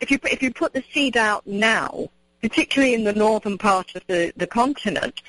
[0.01, 2.09] if you if you put the seed out now,
[2.41, 5.21] particularly in the northern part of the, the continent,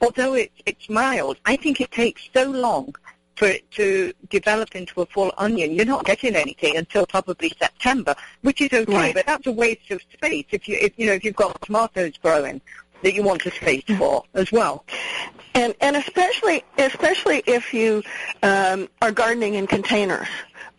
[0.00, 2.94] although it, it's mild, I think it takes so long
[3.36, 5.72] for it to develop into a full onion.
[5.74, 9.14] You're not getting anything until probably September, which is okay, Right.
[9.14, 12.16] but that's a waste of space if you if you know if you've got tomatoes
[12.22, 12.60] growing
[13.04, 14.84] that you want a space for as well.
[15.54, 18.02] and and especially especially if you
[18.42, 20.28] um, are gardening in containers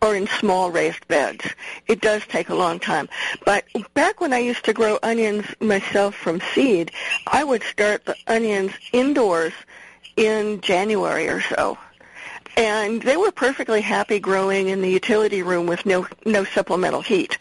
[0.02, 1.44] or in small raised beds,
[1.86, 3.08] it does take a long time.
[3.46, 3.64] But
[3.94, 6.92] back when I used to grow onions myself from seed,
[7.26, 9.54] I would start the onions indoors
[10.16, 11.78] in January or so.
[12.58, 17.38] And they were perfectly happy growing in the utility room with no no supplemental heat.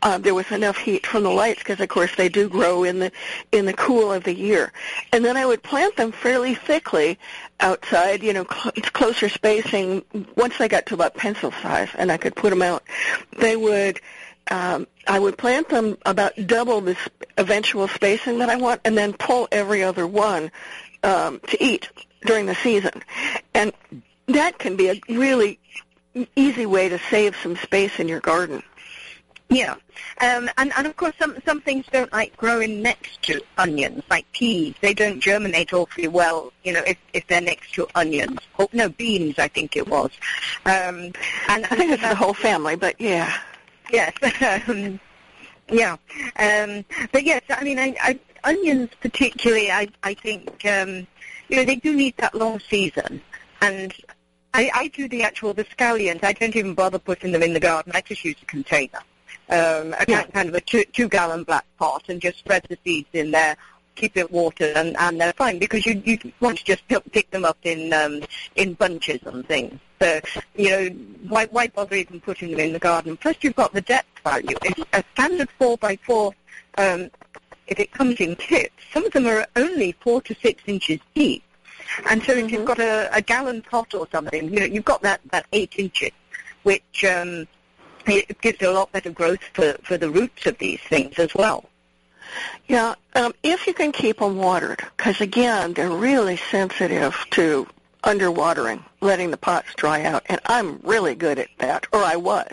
[0.00, 3.00] Uh, there was enough heat from the lights because, of course, they do grow in
[3.00, 3.10] the
[3.50, 4.72] in the cool of the year.
[5.12, 7.18] And then I would plant them fairly thickly
[7.58, 10.04] outside, you know, cl- closer spacing.
[10.36, 12.82] Once they got to about pencil size, and I could put them out,
[13.38, 14.00] they would.
[14.50, 16.96] Um, I would plant them about double this
[17.36, 20.50] eventual spacing that I want, and then pull every other one
[21.02, 21.88] um, to eat
[22.24, 23.02] during the season.
[23.52, 23.72] And
[24.28, 25.58] that can be a really
[26.34, 28.62] easy way to save some space in your garden.
[29.50, 29.76] Yeah,
[30.20, 34.30] um, and and of course some some things don't like growing next to onions, like
[34.32, 34.74] peas.
[34.82, 38.40] They don't germinate awfully well, you know, if if they're next to onions.
[38.58, 40.10] Oh no, beans, I think it was.
[40.66, 41.12] Um,
[41.48, 43.38] and I think it's the whole family, but yeah.
[43.90, 44.12] Yes.
[44.68, 45.00] um,
[45.70, 45.96] yeah.
[46.38, 51.06] Um, but yes, I mean, I, I, onions particularly, I, I think, um,
[51.48, 53.20] you know, they do need that long season.
[53.60, 53.94] And
[54.54, 57.60] I, I do the actual, the scallions, I don't even bother putting them in the
[57.60, 57.92] garden.
[57.94, 59.00] I just use a container.
[59.50, 60.22] Um, a Yeah.
[60.24, 63.56] kind- of a two, two gallon black pot and just spread the seeds in there,
[63.94, 67.30] keep it watered and, and they're fine because you, you want to just pick, pick
[67.30, 68.20] them up in, um,
[68.56, 69.78] in bunches and things.
[70.00, 70.20] So,
[70.54, 70.88] you know,
[71.28, 73.16] why, why bother even putting them in the garden?
[73.16, 74.56] Plus, you've got the depth value.
[74.62, 76.32] It's a standard 4 by 4
[76.76, 77.10] um,
[77.66, 81.42] if it comes in kits, some of them are only 4 to 6 inches deep.
[82.08, 85.02] And so if you've got a, a gallon pot or something, you know, you've got
[85.02, 86.10] that, that 8 inches,
[86.62, 87.46] which um,
[88.16, 91.64] it gives a lot better growth for, for the roots of these things as well.
[92.68, 97.66] Yeah, um, if you can keep them watered, because again, they're really sensitive to
[98.04, 102.50] underwatering, letting the pots dry out, and I'm really good at that, or I was.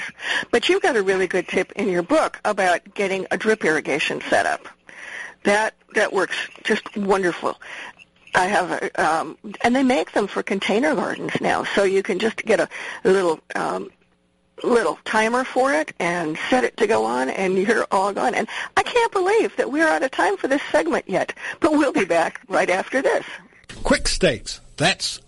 [0.52, 4.22] But you've got a really good tip in your book about getting a drip irrigation
[4.30, 4.68] set up.
[5.44, 7.60] That that works just wonderful.
[8.34, 12.38] I have, um, and they make them for container gardens now, so you can just
[12.38, 12.68] get a,
[13.06, 13.90] a little um,
[14.64, 18.34] little timer for it and set it to go on and you're all gone.
[18.36, 18.48] And
[18.78, 22.06] I can't believe that we're out of time for this segment yet, but we'll be
[22.06, 23.26] back right after this.
[23.84, 25.20] Quik Stakes, that's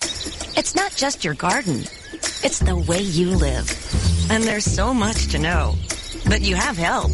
[0.00, 1.80] It's not just your garden.
[2.42, 3.70] It's the way you live.
[4.30, 5.74] And there's so much to know.
[6.28, 7.12] But you have help.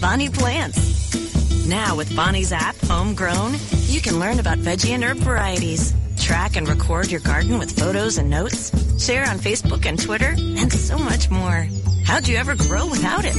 [0.00, 1.66] Bonnie Plants.
[1.66, 3.54] Now with Bonnie's app, Homegrown,
[3.86, 5.94] you can learn about veggie and herb varieties.
[6.18, 8.70] Track and record your garden with photos and notes.
[9.04, 11.66] Share on Facebook and Twitter, and so much more.
[12.04, 13.34] How'd you ever grow without it?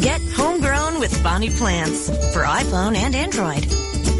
[0.00, 3.62] Get Homegrown with Bonnie Plants for iPhone and Android.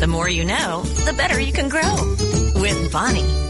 [0.01, 1.95] The more you know, the better you can grow.
[2.61, 3.50] With Bonnie.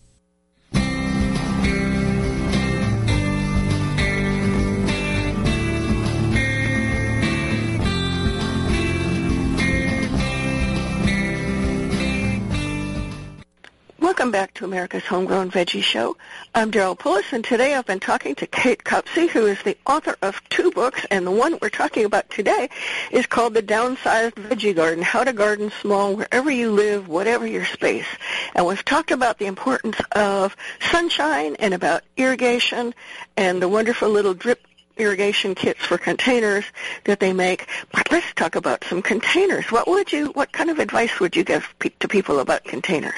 [14.21, 16.15] Welcome back to America's Homegrown Veggie Show.
[16.53, 20.15] I'm Daryl Pullis, and today I've been talking to Kate Copsey, who is the author
[20.21, 22.69] of two books, and the one we're talking about today
[23.09, 27.65] is called The Downsized Veggie Garden, How to Garden Small Wherever You Live, Whatever Your
[27.65, 28.05] Space.
[28.53, 30.55] And we've talked about the importance of
[30.91, 32.93] sunshine and about irrigation
[33.37, 34.67] and the wonderful little drip
[34.97, 36.65] irrigation kits for containers
[37.05, 37.67] that they make.
[37.91, 39.71] But let's talk about some containers.
[39.71, 43.15] What would you, what kind of advice would you give pe- to people about containers?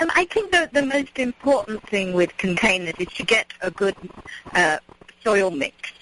[0.00, 3.96] Um, I think the, the most important thing with containers is to get a good
[4.54, 4.78] uh,
[5.22, 5.92] soil mix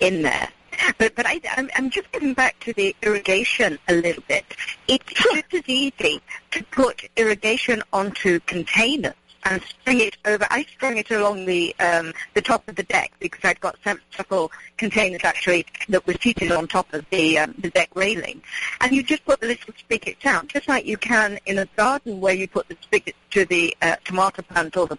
[0.00, 0.48] in there.
[0.96, 4.44] But but I, I'm, I'm just coming back to the irrigation a little bit.
[4.86, 6.22] It's just as easy
[6.52, 9.14] to put irrigation onto containers
[9.48, 10.46] and string it over.
[10.50, 13.76] I strung it along the um, the top of the deck because I'd got
[14.12, 18.42] several containers actually that were seated on top of the um, the deck railing,
[18.80, 22.20] and you just put the little spigot down, just like you can in a garden
[22.20, 24.98] where you put the spigot to the uh, tomato plant or the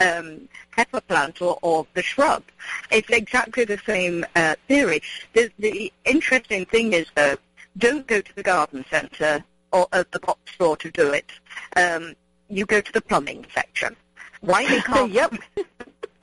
[0.00, 2.42] um, pepper plant or, or the shrub.
[2.90, 5.02] It's exactly the same uh, theory.
[5.34, 7.36] The, the interesting thing is though,
[7.76, 11.30] don't go to the garden centre or at the box store to do it.
[11.76, 12.14] Um,
[12.48, 13.96] you go to the plumbing section.
[14.40, 15.12] Why they can't?
[15.12, 15.34] yep.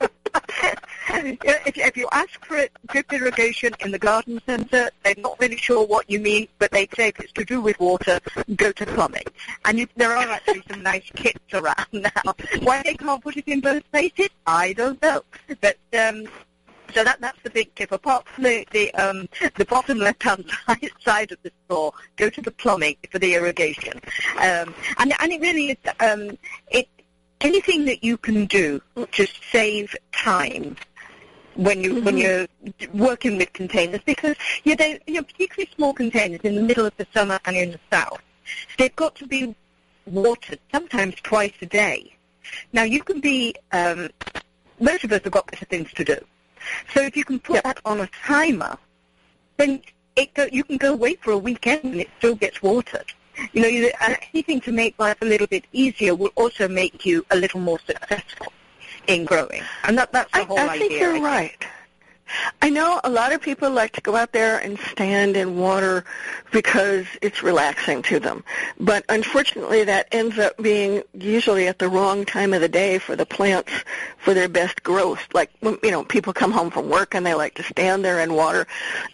[1.08, 5.56] if, if you ask for it, drip irrigation in the garden centre, they're not really
[5.56, 8.18] sure what you mean, but they say if it's to do with water,
[8.56, 9.24] go to plumbing.
[9.64, 12.34] And you, there are actually some nice kits around now.
[12.62, 15.22] Why they can't put it in both places, I don't know.
[15.60, 16.26] But um,
[16.94, 17.92] so that that's the big tip.
[17.92, 22.30] Apart from the the, um, the bottom left hand side, side of the store, go
[22.30, 24.00] to the plumbing for the irrigation,
[24.38, 26.36] um, and and it really is um,
[26.70, 26.88] it
[27.40, 28.80] anything that you can do
[29.12, 30.76] to save time
[31.54, 32.46] when you when you're
[32.92, 36.96] working with containers because you they, you know particularly small containers in the middle of
[36.96, 38.20] the summer and in the south,
[38.78, 39.54] they've got to be
[40.06, 42.14] watered sometimes twice a day.
[42.72, 44.08] Now you can be um,
[44.78, 46.18] most of us have got better things to do.
[46.92, 48.76] So if you can put that on a timer,
[49.56, 49.82] then
[50.16, 53.12] it go, you can go away for a weekend and it still gets watered.
[53.52, 57.24] You know, uh, anything to make life a little bit easier will also make you
[57.30, 58.52] a little more successful
[59.08, 59.62] in growing.
[59.84, 60.88] And that, that's the I, whole I idea.
[60.88, 61.24] think you're I think.
[61.24, 61.66] right.
[62.60, 66.04] I know a lot of people like to go out there and stand in water
[66.50, 68.42] because it's relaxing to them.
[68.80, 73.14] But unfortunately that ends up being usually at the wrong time of the day for
[73.14, 73.72] the plants
[74.18, 75.26] for their best growth.
[75.32, 78.34] Like, you know, people come home from work and they like to stand there in
[78.34, 78.66] water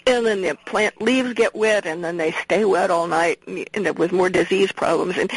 [0.07, 3.69] and then the plant leaves get wet and then they stay wet all night and
[3.75, 5.19] end up with more disease problems.
[5.19, 5.31] And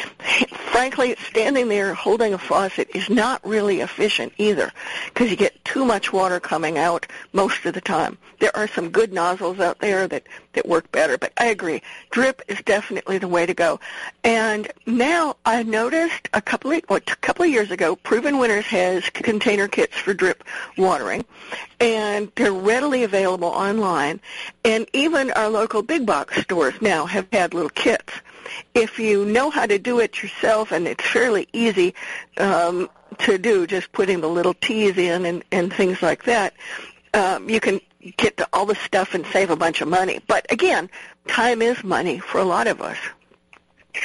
[0.76, 4.72] frankly, standing there holding a faucet is not really efficient either
[5.08, 8.18] because you get too much water coming out most of the time.
[8.40, 11.82] There are some good nozzles out there that, that work better, but I agree.
[12.12, 13.80] Drip is definitely the way to go.
[14.24, 18.66] And now I noticed a couple of, well, a couple of years ago, Proven Winners
[18.66, 20.44] has container kits for drip
[20.78, 21.26] watering,
[21.80, 24.20] and they're readily available online.
[24.64, 28.14] And even our local big box stores now have had little kits.
[28.74, 31.96] If you know how to do it yourself, and it's fairly easy
[32.38, 32.90] um,
[33.20, 36.54] to do, just putting the little tees in and, and things like that,
[37.16, 37.80] um, you can
[38.18, 40.20] get to all the stuff and save a bunch of money.
[40.28, 40.90] But again,
[41.28, 42.98] time is money for a lot of us.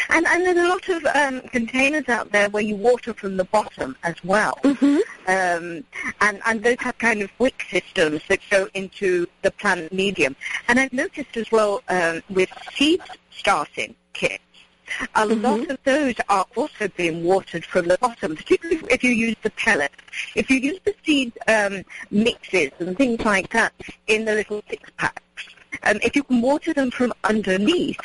[0.09, 3.45] And, and there's a lot of um, containers out there where you water from the
[3.45, 4.57] bottom as well.
[4.63, 4.99] Mm-hmm.
[5.27, 5.85] Um,
[6.21, 10.37] and, and those have kind of wick systems that go into the plant medium.
[10.69, 14.45] And I've noticed as well um, with seed starting kits,
[15.15, 19.37] a lot of those are also being watered from the bottom, particularly if you use
[19.43, 19.95] the pellets.
[20.35, 23.73] If you use the seed um, mixes and things like that
[24.07, 25.23] in the little six packs,
[25.85, 28.01] um, if you can water them from underneath,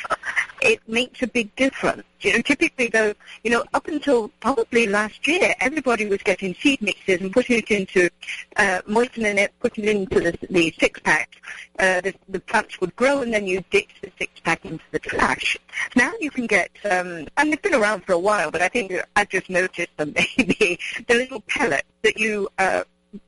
[0.66, 2.02] it makes a big difference.
[2.20, 3.14] You know, typically though,
[3.44, 7.70] you know, up until probably last year, everybody was getting seed mixes and putting it
[7.70, 8.10] into,
[8.56, 11.30] uh, moistening it, putting it into the, the six pack.
[11.78, 14.98] Uh, the, the plants would grow and then you ditch the six pack into the
[14.98, 15.56] trash.
[15.94, 18.92] Now you can get, um, and they've been around for a while, but I think
[19.14, 22.82] I just noticed them maybe, the little pellets that you, uh,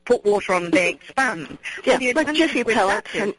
[0.05, 1.57] put water on they expand.
[1.83, 3.33] Yeah, So the like Jiffy pellets and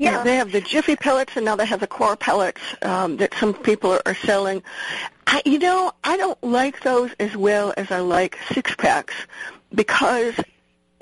[0.00, 0.22] yeah.
[0.22, 3.52] They have the Jiffy pellets, and now they have the coir pellets um, that some
[3.52, 4.62] people are, are selling.
[5.26, 9.14] I, you know, I don't like those as well as I like six packs
[9.74, 10.34] because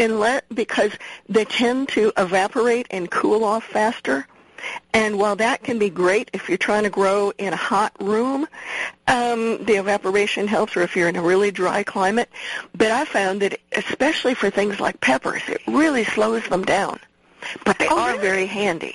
[0.01, 0.93] unless because
[1.29, 4.27] they tend to evaporate and cool off faster.
[4.93, 8.49] And while that can be great if you're trying to grow in a hot room,
[9.07, 12.29] um, the evaporation helps, or if you're in a really dry climate.
[12.75, 16.99] But I found that, especially for things like peppers, it really slows them down
[17.65, 18.23] but they Oh, are really?
[18.23, 18.95] very handy.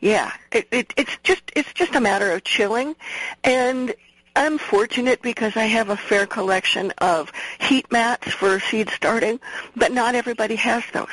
[0.00, 2.96] Yeah, it, it, it's just it's just a matter of chilling,
[3.44, 3.94] and
[4.34, 7.30] I'm fortunate because I have a fair collection of
[7.60, 9.40] heat mats for seed starting,
[9.76, 11.08] but not everybody has those.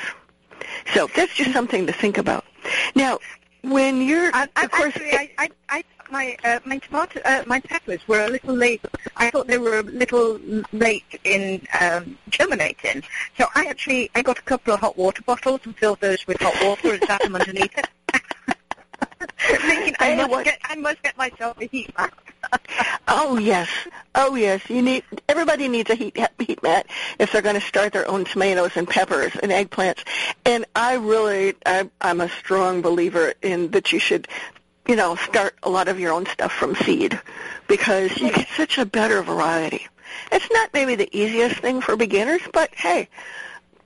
[0.94, 2.46] So that's just something to think about.
[2.96, 3.20] Now,
[3.62, 7.44] when you're, I, I, of course, actually, I, I, I my uh, my tomato, uh,
[7.46, 8.82] my peppers were a little late.
[9.18, 10.40] I thought they were a little
[10.72, 13.04] late in um, germinating.
[13.38, 16.42] So I actually I got a couple of hot water bottles and filled those with
[16.42, 17.88] hot water and sat them underneath it.
[19.40, 22.14] Thinking I must what- get I must get myself a heat mat.
[23.12, 23.68] Oh yes,
[24.16, 24.62] oh yes.
[24.70, 26.86] You need everybody needs a heat heat mat
[27.18, 30.04] if they're going to start their own tomatoes and peppers and eggplants.
[30.46, 34.28] And I really, I, I'm a strong believer in that you should,
[34.88, 37.20] you know, start a lot of your own stuff from seed
[37.68, 39.88] because you get such a better variety.
[40.32, 43.10] It's not maybe the easiest thing for beginners, but hey,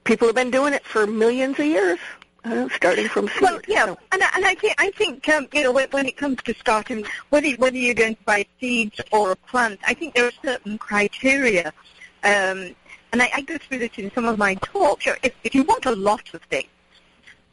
[0.04, 2.00] people have been doing it for millions of years,
[2.46, 3.42] uh, starting from seed.
[3.42, 6.06] Well, yeah, So- and I, and I think I think um, you know when, when
[6.06, 9.94] it comes to starting, whether whether you're going to buy seeds or a plant, I
[9.94, 11.68] think there are certain criteria,
[12.24, 12.76] um,
[13.12, 15.08] and I, I go through this in some of my talks.
[15.24, 16.68] If, if you want a lot of things,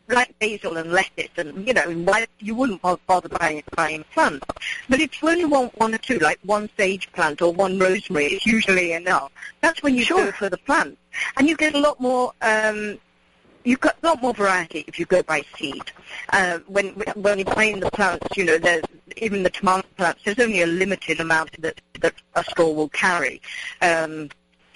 [0.09, 4.45] like basil and lettuce, and you know, why you wouldn't bother buying buying plants.
[4.89, 8.27] But if you only want one or two, like one sage plant or one rosemary,
[8.27, 9.31] it's usually enough.
[9.61, 10.25] That's when you Sure.
[10.27, 10.99] go for the plant,
[11.37, 12.33] and you get a lot more.
[12.43, 12.99] Um,
[13.65, 15.83] you've got a lot more variety if you go by seed.
[16.33, 18.85] Uh, when when you're buying the plants, you know, there's
[19.17, 20.23] even the tomato plants.
[20.25, 23.41] There's only a limited amount that that a store will carry.
[23.83, 24.31] Um,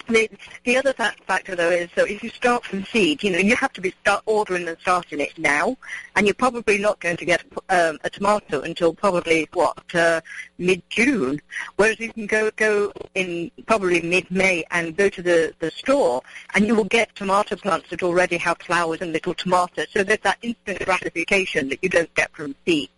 [0.07, 0.29] the,
[0.63, 3.55] the other fa- factor, though, is so if you start from seed, you know, you
[3.55, 5.77] have to be start ordering and starting it now,
[6.15, 10.21] and you're probably not going to get um, a tomato until probably what uh,
[10.57, 11.41] mid-June.
[11.75, 16.21] Whereas you can go go in probably mid-May and go to the the store,
[16.53, 19.87] and you will get tomato plants that already have flowers and little tomatoes.
[19.91, 22.89] So there's that instant gratification that you don't get from seed.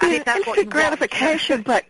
[0.00, 0.98] I think that's what you instant want.
[0.98, 1.84] gratification, but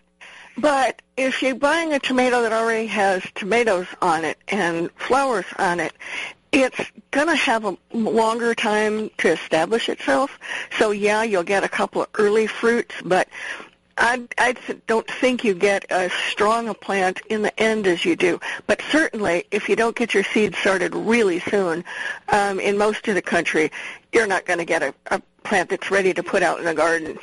[0.59, 5.81] but if you're buying a tomato that already has tomatoes on it and flowers on
[5.81, 5.93] it,
[6.53, 6.81] it's
[7.11, 10.39] going to have a longer time to establish itself.
[10.79, 13.29] So yeah, you'll get a couple of early fruits, but
[13.99, 18.17] I, I don't think you get as strong a plant in the end as you
[18.17, 18.41] do.
[18.67, 21.85] But certainly, if you don't get your seeds started really soon,
[22.29, 23.71] um, in most of the country,
[24.13, 26.75] you're not going to get a, a plant that's ready to put out in the
[26.75, 27.19] garden.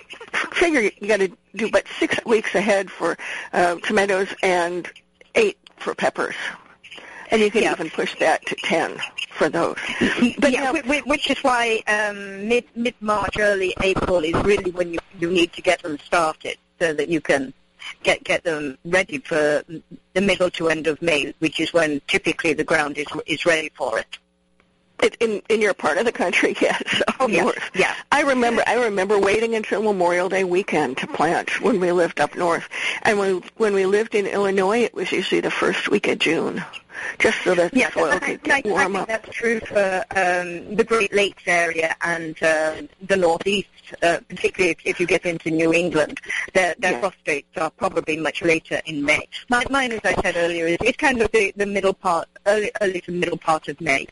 [0.52, 3.18] Figure you got to do about six weeks ahead for
[3.54, 4.90] uh, tomatoes and
[5.36, 6.36] eight for peppers.
[7.32, 7.72] And you can Yeah.
[7.74, 9.00] even push that to ten
[9.40, 9.78] for those.
[10.44, 11.64] But yeah, now- whi- whi- which is why
[11.96, 12.18] um,
[12.52, 16.58] mid mid March, early April is really when you you need to get them started
[16.80, 17.44] so that you can
[18.04, 19.44] get get them ready for
[20.16, 23.70] the middle to end of May, which is when typically the ground is is ready
[23.80, 24.12] for it.
[25.02, 27.02] It, in in your part of the country, yes.
[27.20, 27.58] Of Yeah, course.
[27.74, 27.96] yeah.
[28.12, 32.36] I remember I remember waiting until Memorial Day weekend to plant when we lived up
[32.36, 32.68] north,
[33.04, 36.64] and when when we lived in Illinois, it was usually the first week of June,
[37.18, 39.08] just so that the soil I, could I, get I warm think up.
[39.08, 43.70] that's true for um, the Great Lakes area and uh, the Northeast,
[44.04, 46.20] uh, particularly if, if you get into New England.
[46.54, 49.28] Their, their frost dates are probably much later in May.
[49.50, 52.72] My, mine, as I said earlier, is it's kind of the, the middle part, early,
[52.82, 54.06] early to middle part of May.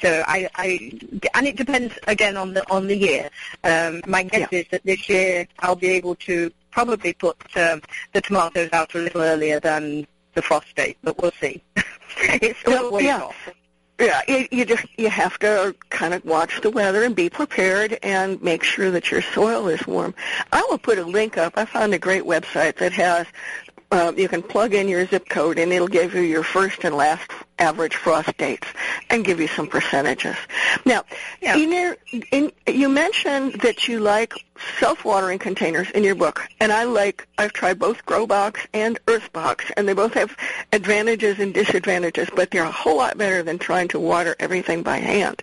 [0.00, 0.92] So I, I,
[1.34, 3.30] and it depends again on the on the year.
[3.62, 7.80] Um, my guess is that this year I'll be able to probably put um,
[8.12, 11.62] the tomatoes out a little earlier than the frost date, but we'll see.
[12.18, 13.22] it's still Well, way yeah.
[13.22, 13.36] off.
[14.00, 17.96] Yeah, you, you just you have to kind of watch the weather and be prepared
[18.02, 20.14] and make sure that your soil is warm.
[20.52, 21.52] I will put a link up.
[21.56, 23.28] I found a great website that has
[23.90, 26.94] uh, you can plug in your zip code and it'll give you your first and
[26.96, 28.66] last average frost dates
[29.10, 30.36] and give you some percentages.
[30.84, 31.04] Now,
[31.40, 31.56] Yeah.
[31.56, 31.96] in your,
[32.32, 34.34] in, you mentioned that you like
[34.80, 37.26] self-watering containers in your book, and I like.
[37.38, 40.36] I've tried both Grow Box and Earth Box, and they both have
[40.72, 44.98] advantages and disadvantages, but they're a whole lot better than trying to water everything by
[44.98, 45.42] hand.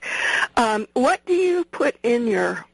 [0.57, 2.65] Um, what do you put in your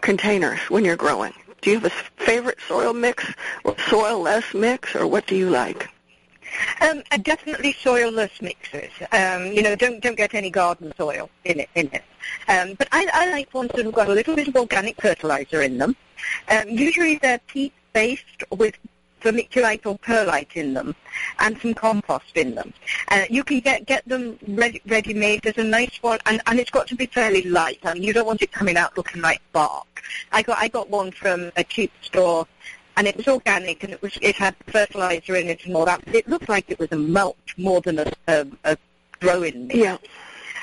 [0.00, 1.32] containers when you're growing?
[1.60, 3.32] Do you have a favorite soil mix
[3.64, 5.88] or soil-less mix, or what do you like?
[6.80, 8.90] Um, uh, definitely soilless mixes.
[9.12, 11.68] Um, you know, don't don't get any garden soil in it.
[11.74, 12.04] In it.
[12.48, 15.62] Um, but I, I like ones that have got a little bit of organic fertilizer
[15.62, 15.96] in them.
[16.48, 18.74] Um, usually they're peat-based with
[19.22, 20.94] vermiculite or perlite in them,
[21.40, 22.72] and some compost in them.
[23.08, 25.42] Uh, you can get get them ready made.
[25.42, 27.80] There's a nice one, and, and it's got to be fairly light.
[27.84, 30.02] I mean, you don't want it coming out looking like bark.
[30.32, 32.46] I got I got one from a cheap store
[32.96, 36.04] and it was organic and it was it had fertilizer in it and all that.
[36.04, 38.76] But it looked like it was a mulch more than a, a, a
[39.20, 39.78] growing mix.
[39.78, 39.98] Yeah.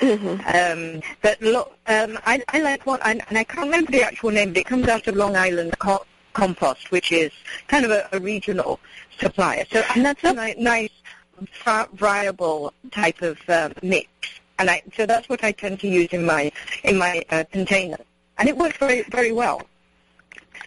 [0.00, 4.02] hmm Um, but look, um, I, I like one, and, and I can't remember the
[4.02, 7.32] actual name, but it comes out of Long Island, called compost, which is
[7.68, 8.78] kind of a, a regional
[9.18, 9.64] supplier.
[9.72, 10.90] So and that's a ni- nice,
[11.94, 14.08] viable type of uh, mix.
[14.58, 16.52] And I, so that's what I tend to use in my
[16.84, 17.98] in my uh, container,
[18.38, 19.62] and it works very very well.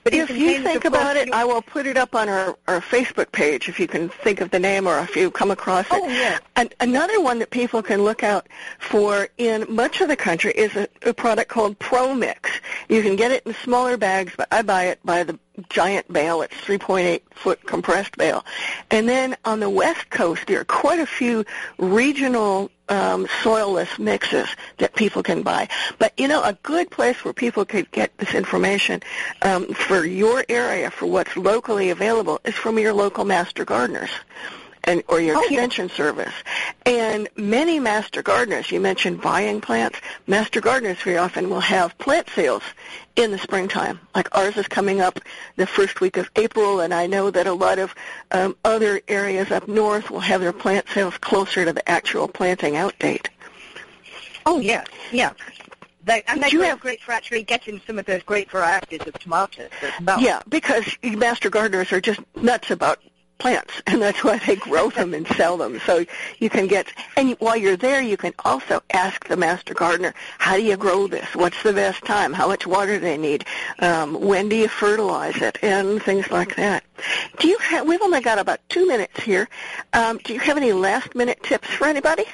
[0.07, 3.29] But if you think about it, I will put it up on our, our Facebook
[3.33, 5.99] page if you can think of the name or if you come across it.
[6.01, 6.39] Oh, yeah.
[6.55, 8.47] And another one that people can look out
[8.79, 12.49] for in much of the country is a, a product called Pro Mix.
[12.87, 15.37] You can get it in smaller bags, but I buy it by the
[15.69, 16.41] giant bale.
[16.41, 18.45] It's 3.8 foot compressed bale.
[18.89, 21.43] And then on the west coast, there are quite a few
[21.77, 25.67] regional um, soilless mixes that people can buy.
[25.99, 29.01] But you know, a good place where people could get this information
[29.41, 34.11] um, for your area, for what's locally available, is from your local master gardeners
[34.87, 35.47] and or your Oh, yeah.
[35.49, 36.33] extension service.
[36.85, 42.29] And many master gardeners, you mentioned buying plants, master gardeners very often will have plant
[42.33, 42.63] sales
[43.15, 43.99] in the springtime.
[44.15, 45.19] Like ours is coming up
[45.57, 47.93] the first week of April, and I know that a lot of
[48.31, 52.75] um, other areas up north will have their plant sales closer to the actual planting
[52.75, 53.29] out date.
[54.45, 55.33] Oh yeah, yeah.
[56.05, 59.69] They, and they're have- great for actually getting some of those great varieties of tomatoes
[59.81, 60.21] as well.
[60.21, 62.99] Yeah, because master gardeners are just nuts about
[63.37, 65.79] plants, and that's why they grow them and sell them.
[65.85, 66.05] So
[66.39, 70.57] you can get, and while you're there, you can also ask the master gardener, how
[70.57, 71.35] do you grow this?
[71.35, 72.33] What's the best time?
[72.33, 73.45] How much water do they need?
[73.79, 75.57] Um, when do you fertilize it?
[75.61, 76.83] And things like that.
[77.39, 79.47] Do you have, we've only got about two minutes here.
[79.93, 82.25] Um, do you have any last minute tips for anybody?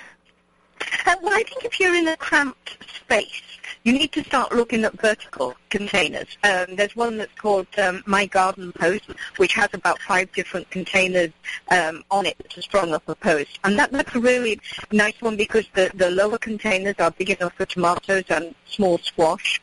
[1.05, 3.41] Uh, well, I think if you're in a cramped space,
[3.83, 6.37] you need to start looking at vertical containers.
[6.43, 11.31] Um, there's one that's called um, My Garden Post, which has about five different containers
[11.69, 13.59] um, on it to strung up a post.
[13.63, 14.59] And that, that's a really
[14.91, 19.61] nice one because the, the lower containers are big enough for tomatoes and small squash.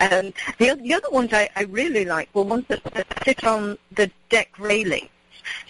[0.00, 3.78] And the, the other ones I, I really like were ones that, that sit on
[3.92, 5.08] the deck railing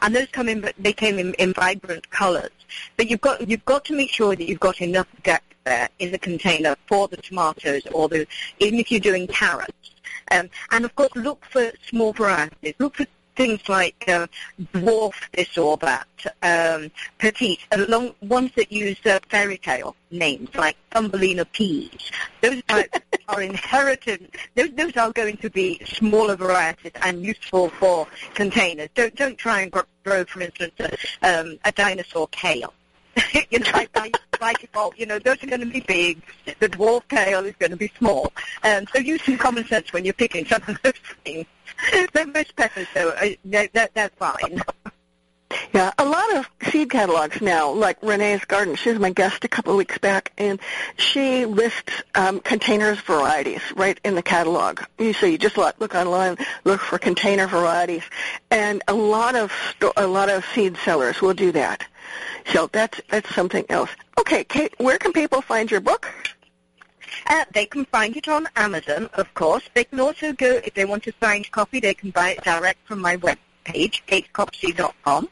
[0.02, 2.50] and those come in, but they came in, in vibrant colours.
[2.96, 6.12] But you've got you've got to make sure that you've got enough depth there in
[6.12, 8.26] the container for the tomatoes, or the
[8.58, 9.90] even if you're doing carrots.
[10.30, 12.74] Um, and of course, look for small varieties.
[12.78, 13.06] Look for
[13.36, 14.26] things like uh,
[14.74, 16.06] dwarf this or that,
[16.42, 22.10] um, petite, along ones that use uh, fairy tale names like Thumbelina peas.
[22.40, 22.84] Those are,
[23.28, 24.30] are inherited.
[24.54, 28.88] Those, those are going to be smaller varieties and useful for containers.
[28.94, 32.74] Don't don't try and gr- grow, for instance, a, um, a dinosaur kale.
[33.50, 36.22] you know, by, by, default, you know, those are going to be big.
[36.58, 38.32] The dwarf kale is going to be small.
[38.62, 40.92] Um, so use some common sense when you're picking some of those
[41.24, 41.46] things.
[42.12, 44.62] They're most peppers, so uh, they're, fine.
[45.72, 48.74] Yeah, a lot of seed catalogs now, like Renee's Garden.
[48.76, 50.60] She was my guest a couple of weeks back, and
[50.96, 54.80] she lists um, containers varieties right in the catalog.
[54.98, 58.02] You so you just look, online, look for container varieties,
[58.50, 59.52] and a lot of
[59.96, 61.86] a lot of seed sellers will do that.
[62.52, 63.90] So that's that's something else.
[64.18, 66.08] Okay, Kate, where can people find your book?
[67.28, 69.62] Uh, they can find it on Amazon, of course.
[69.74, 72.86] They can also go, if they want a signed copy, they can buy it direct
[72.86, 75.28] from my webpage, katecopsey.com.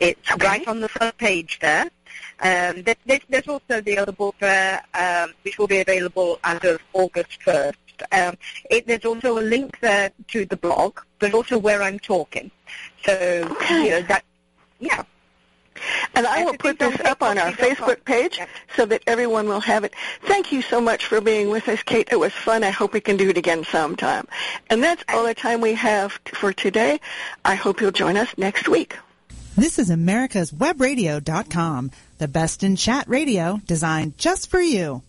[0.00, 1.90] It's right on the front page there.
[2.40, 6.80] Um, there's, there's also the other book there, um, which will be available as of
[6.92, 7.74] August 1st.
[8.12, 8.36] Um,
[8.70, 12.50] it, there's also a link there to the blog, but also where I'm talking.
[13.04, 13.84] So, Okay.
[13.84, 14.24] you know, that,
[14.78, 15.02] yeah.
[16.14, 18.40] And I will put this up on our Facebook page
[18.76, 19.94] so that everyone will have it.
[20.22, 22.08] Thank you so much for being with us, Kate.
[22.10, 22.64] It was fun.
[22.64, 24.26] I hope we can do it again sometime.
[24.70, 27.00] And that's all the time we have for today.
[27.44, 28.96] I hope you'll join us next week.
[29.56, 35.02] This is America's Webradio.com, the best in chat radio designed just for you.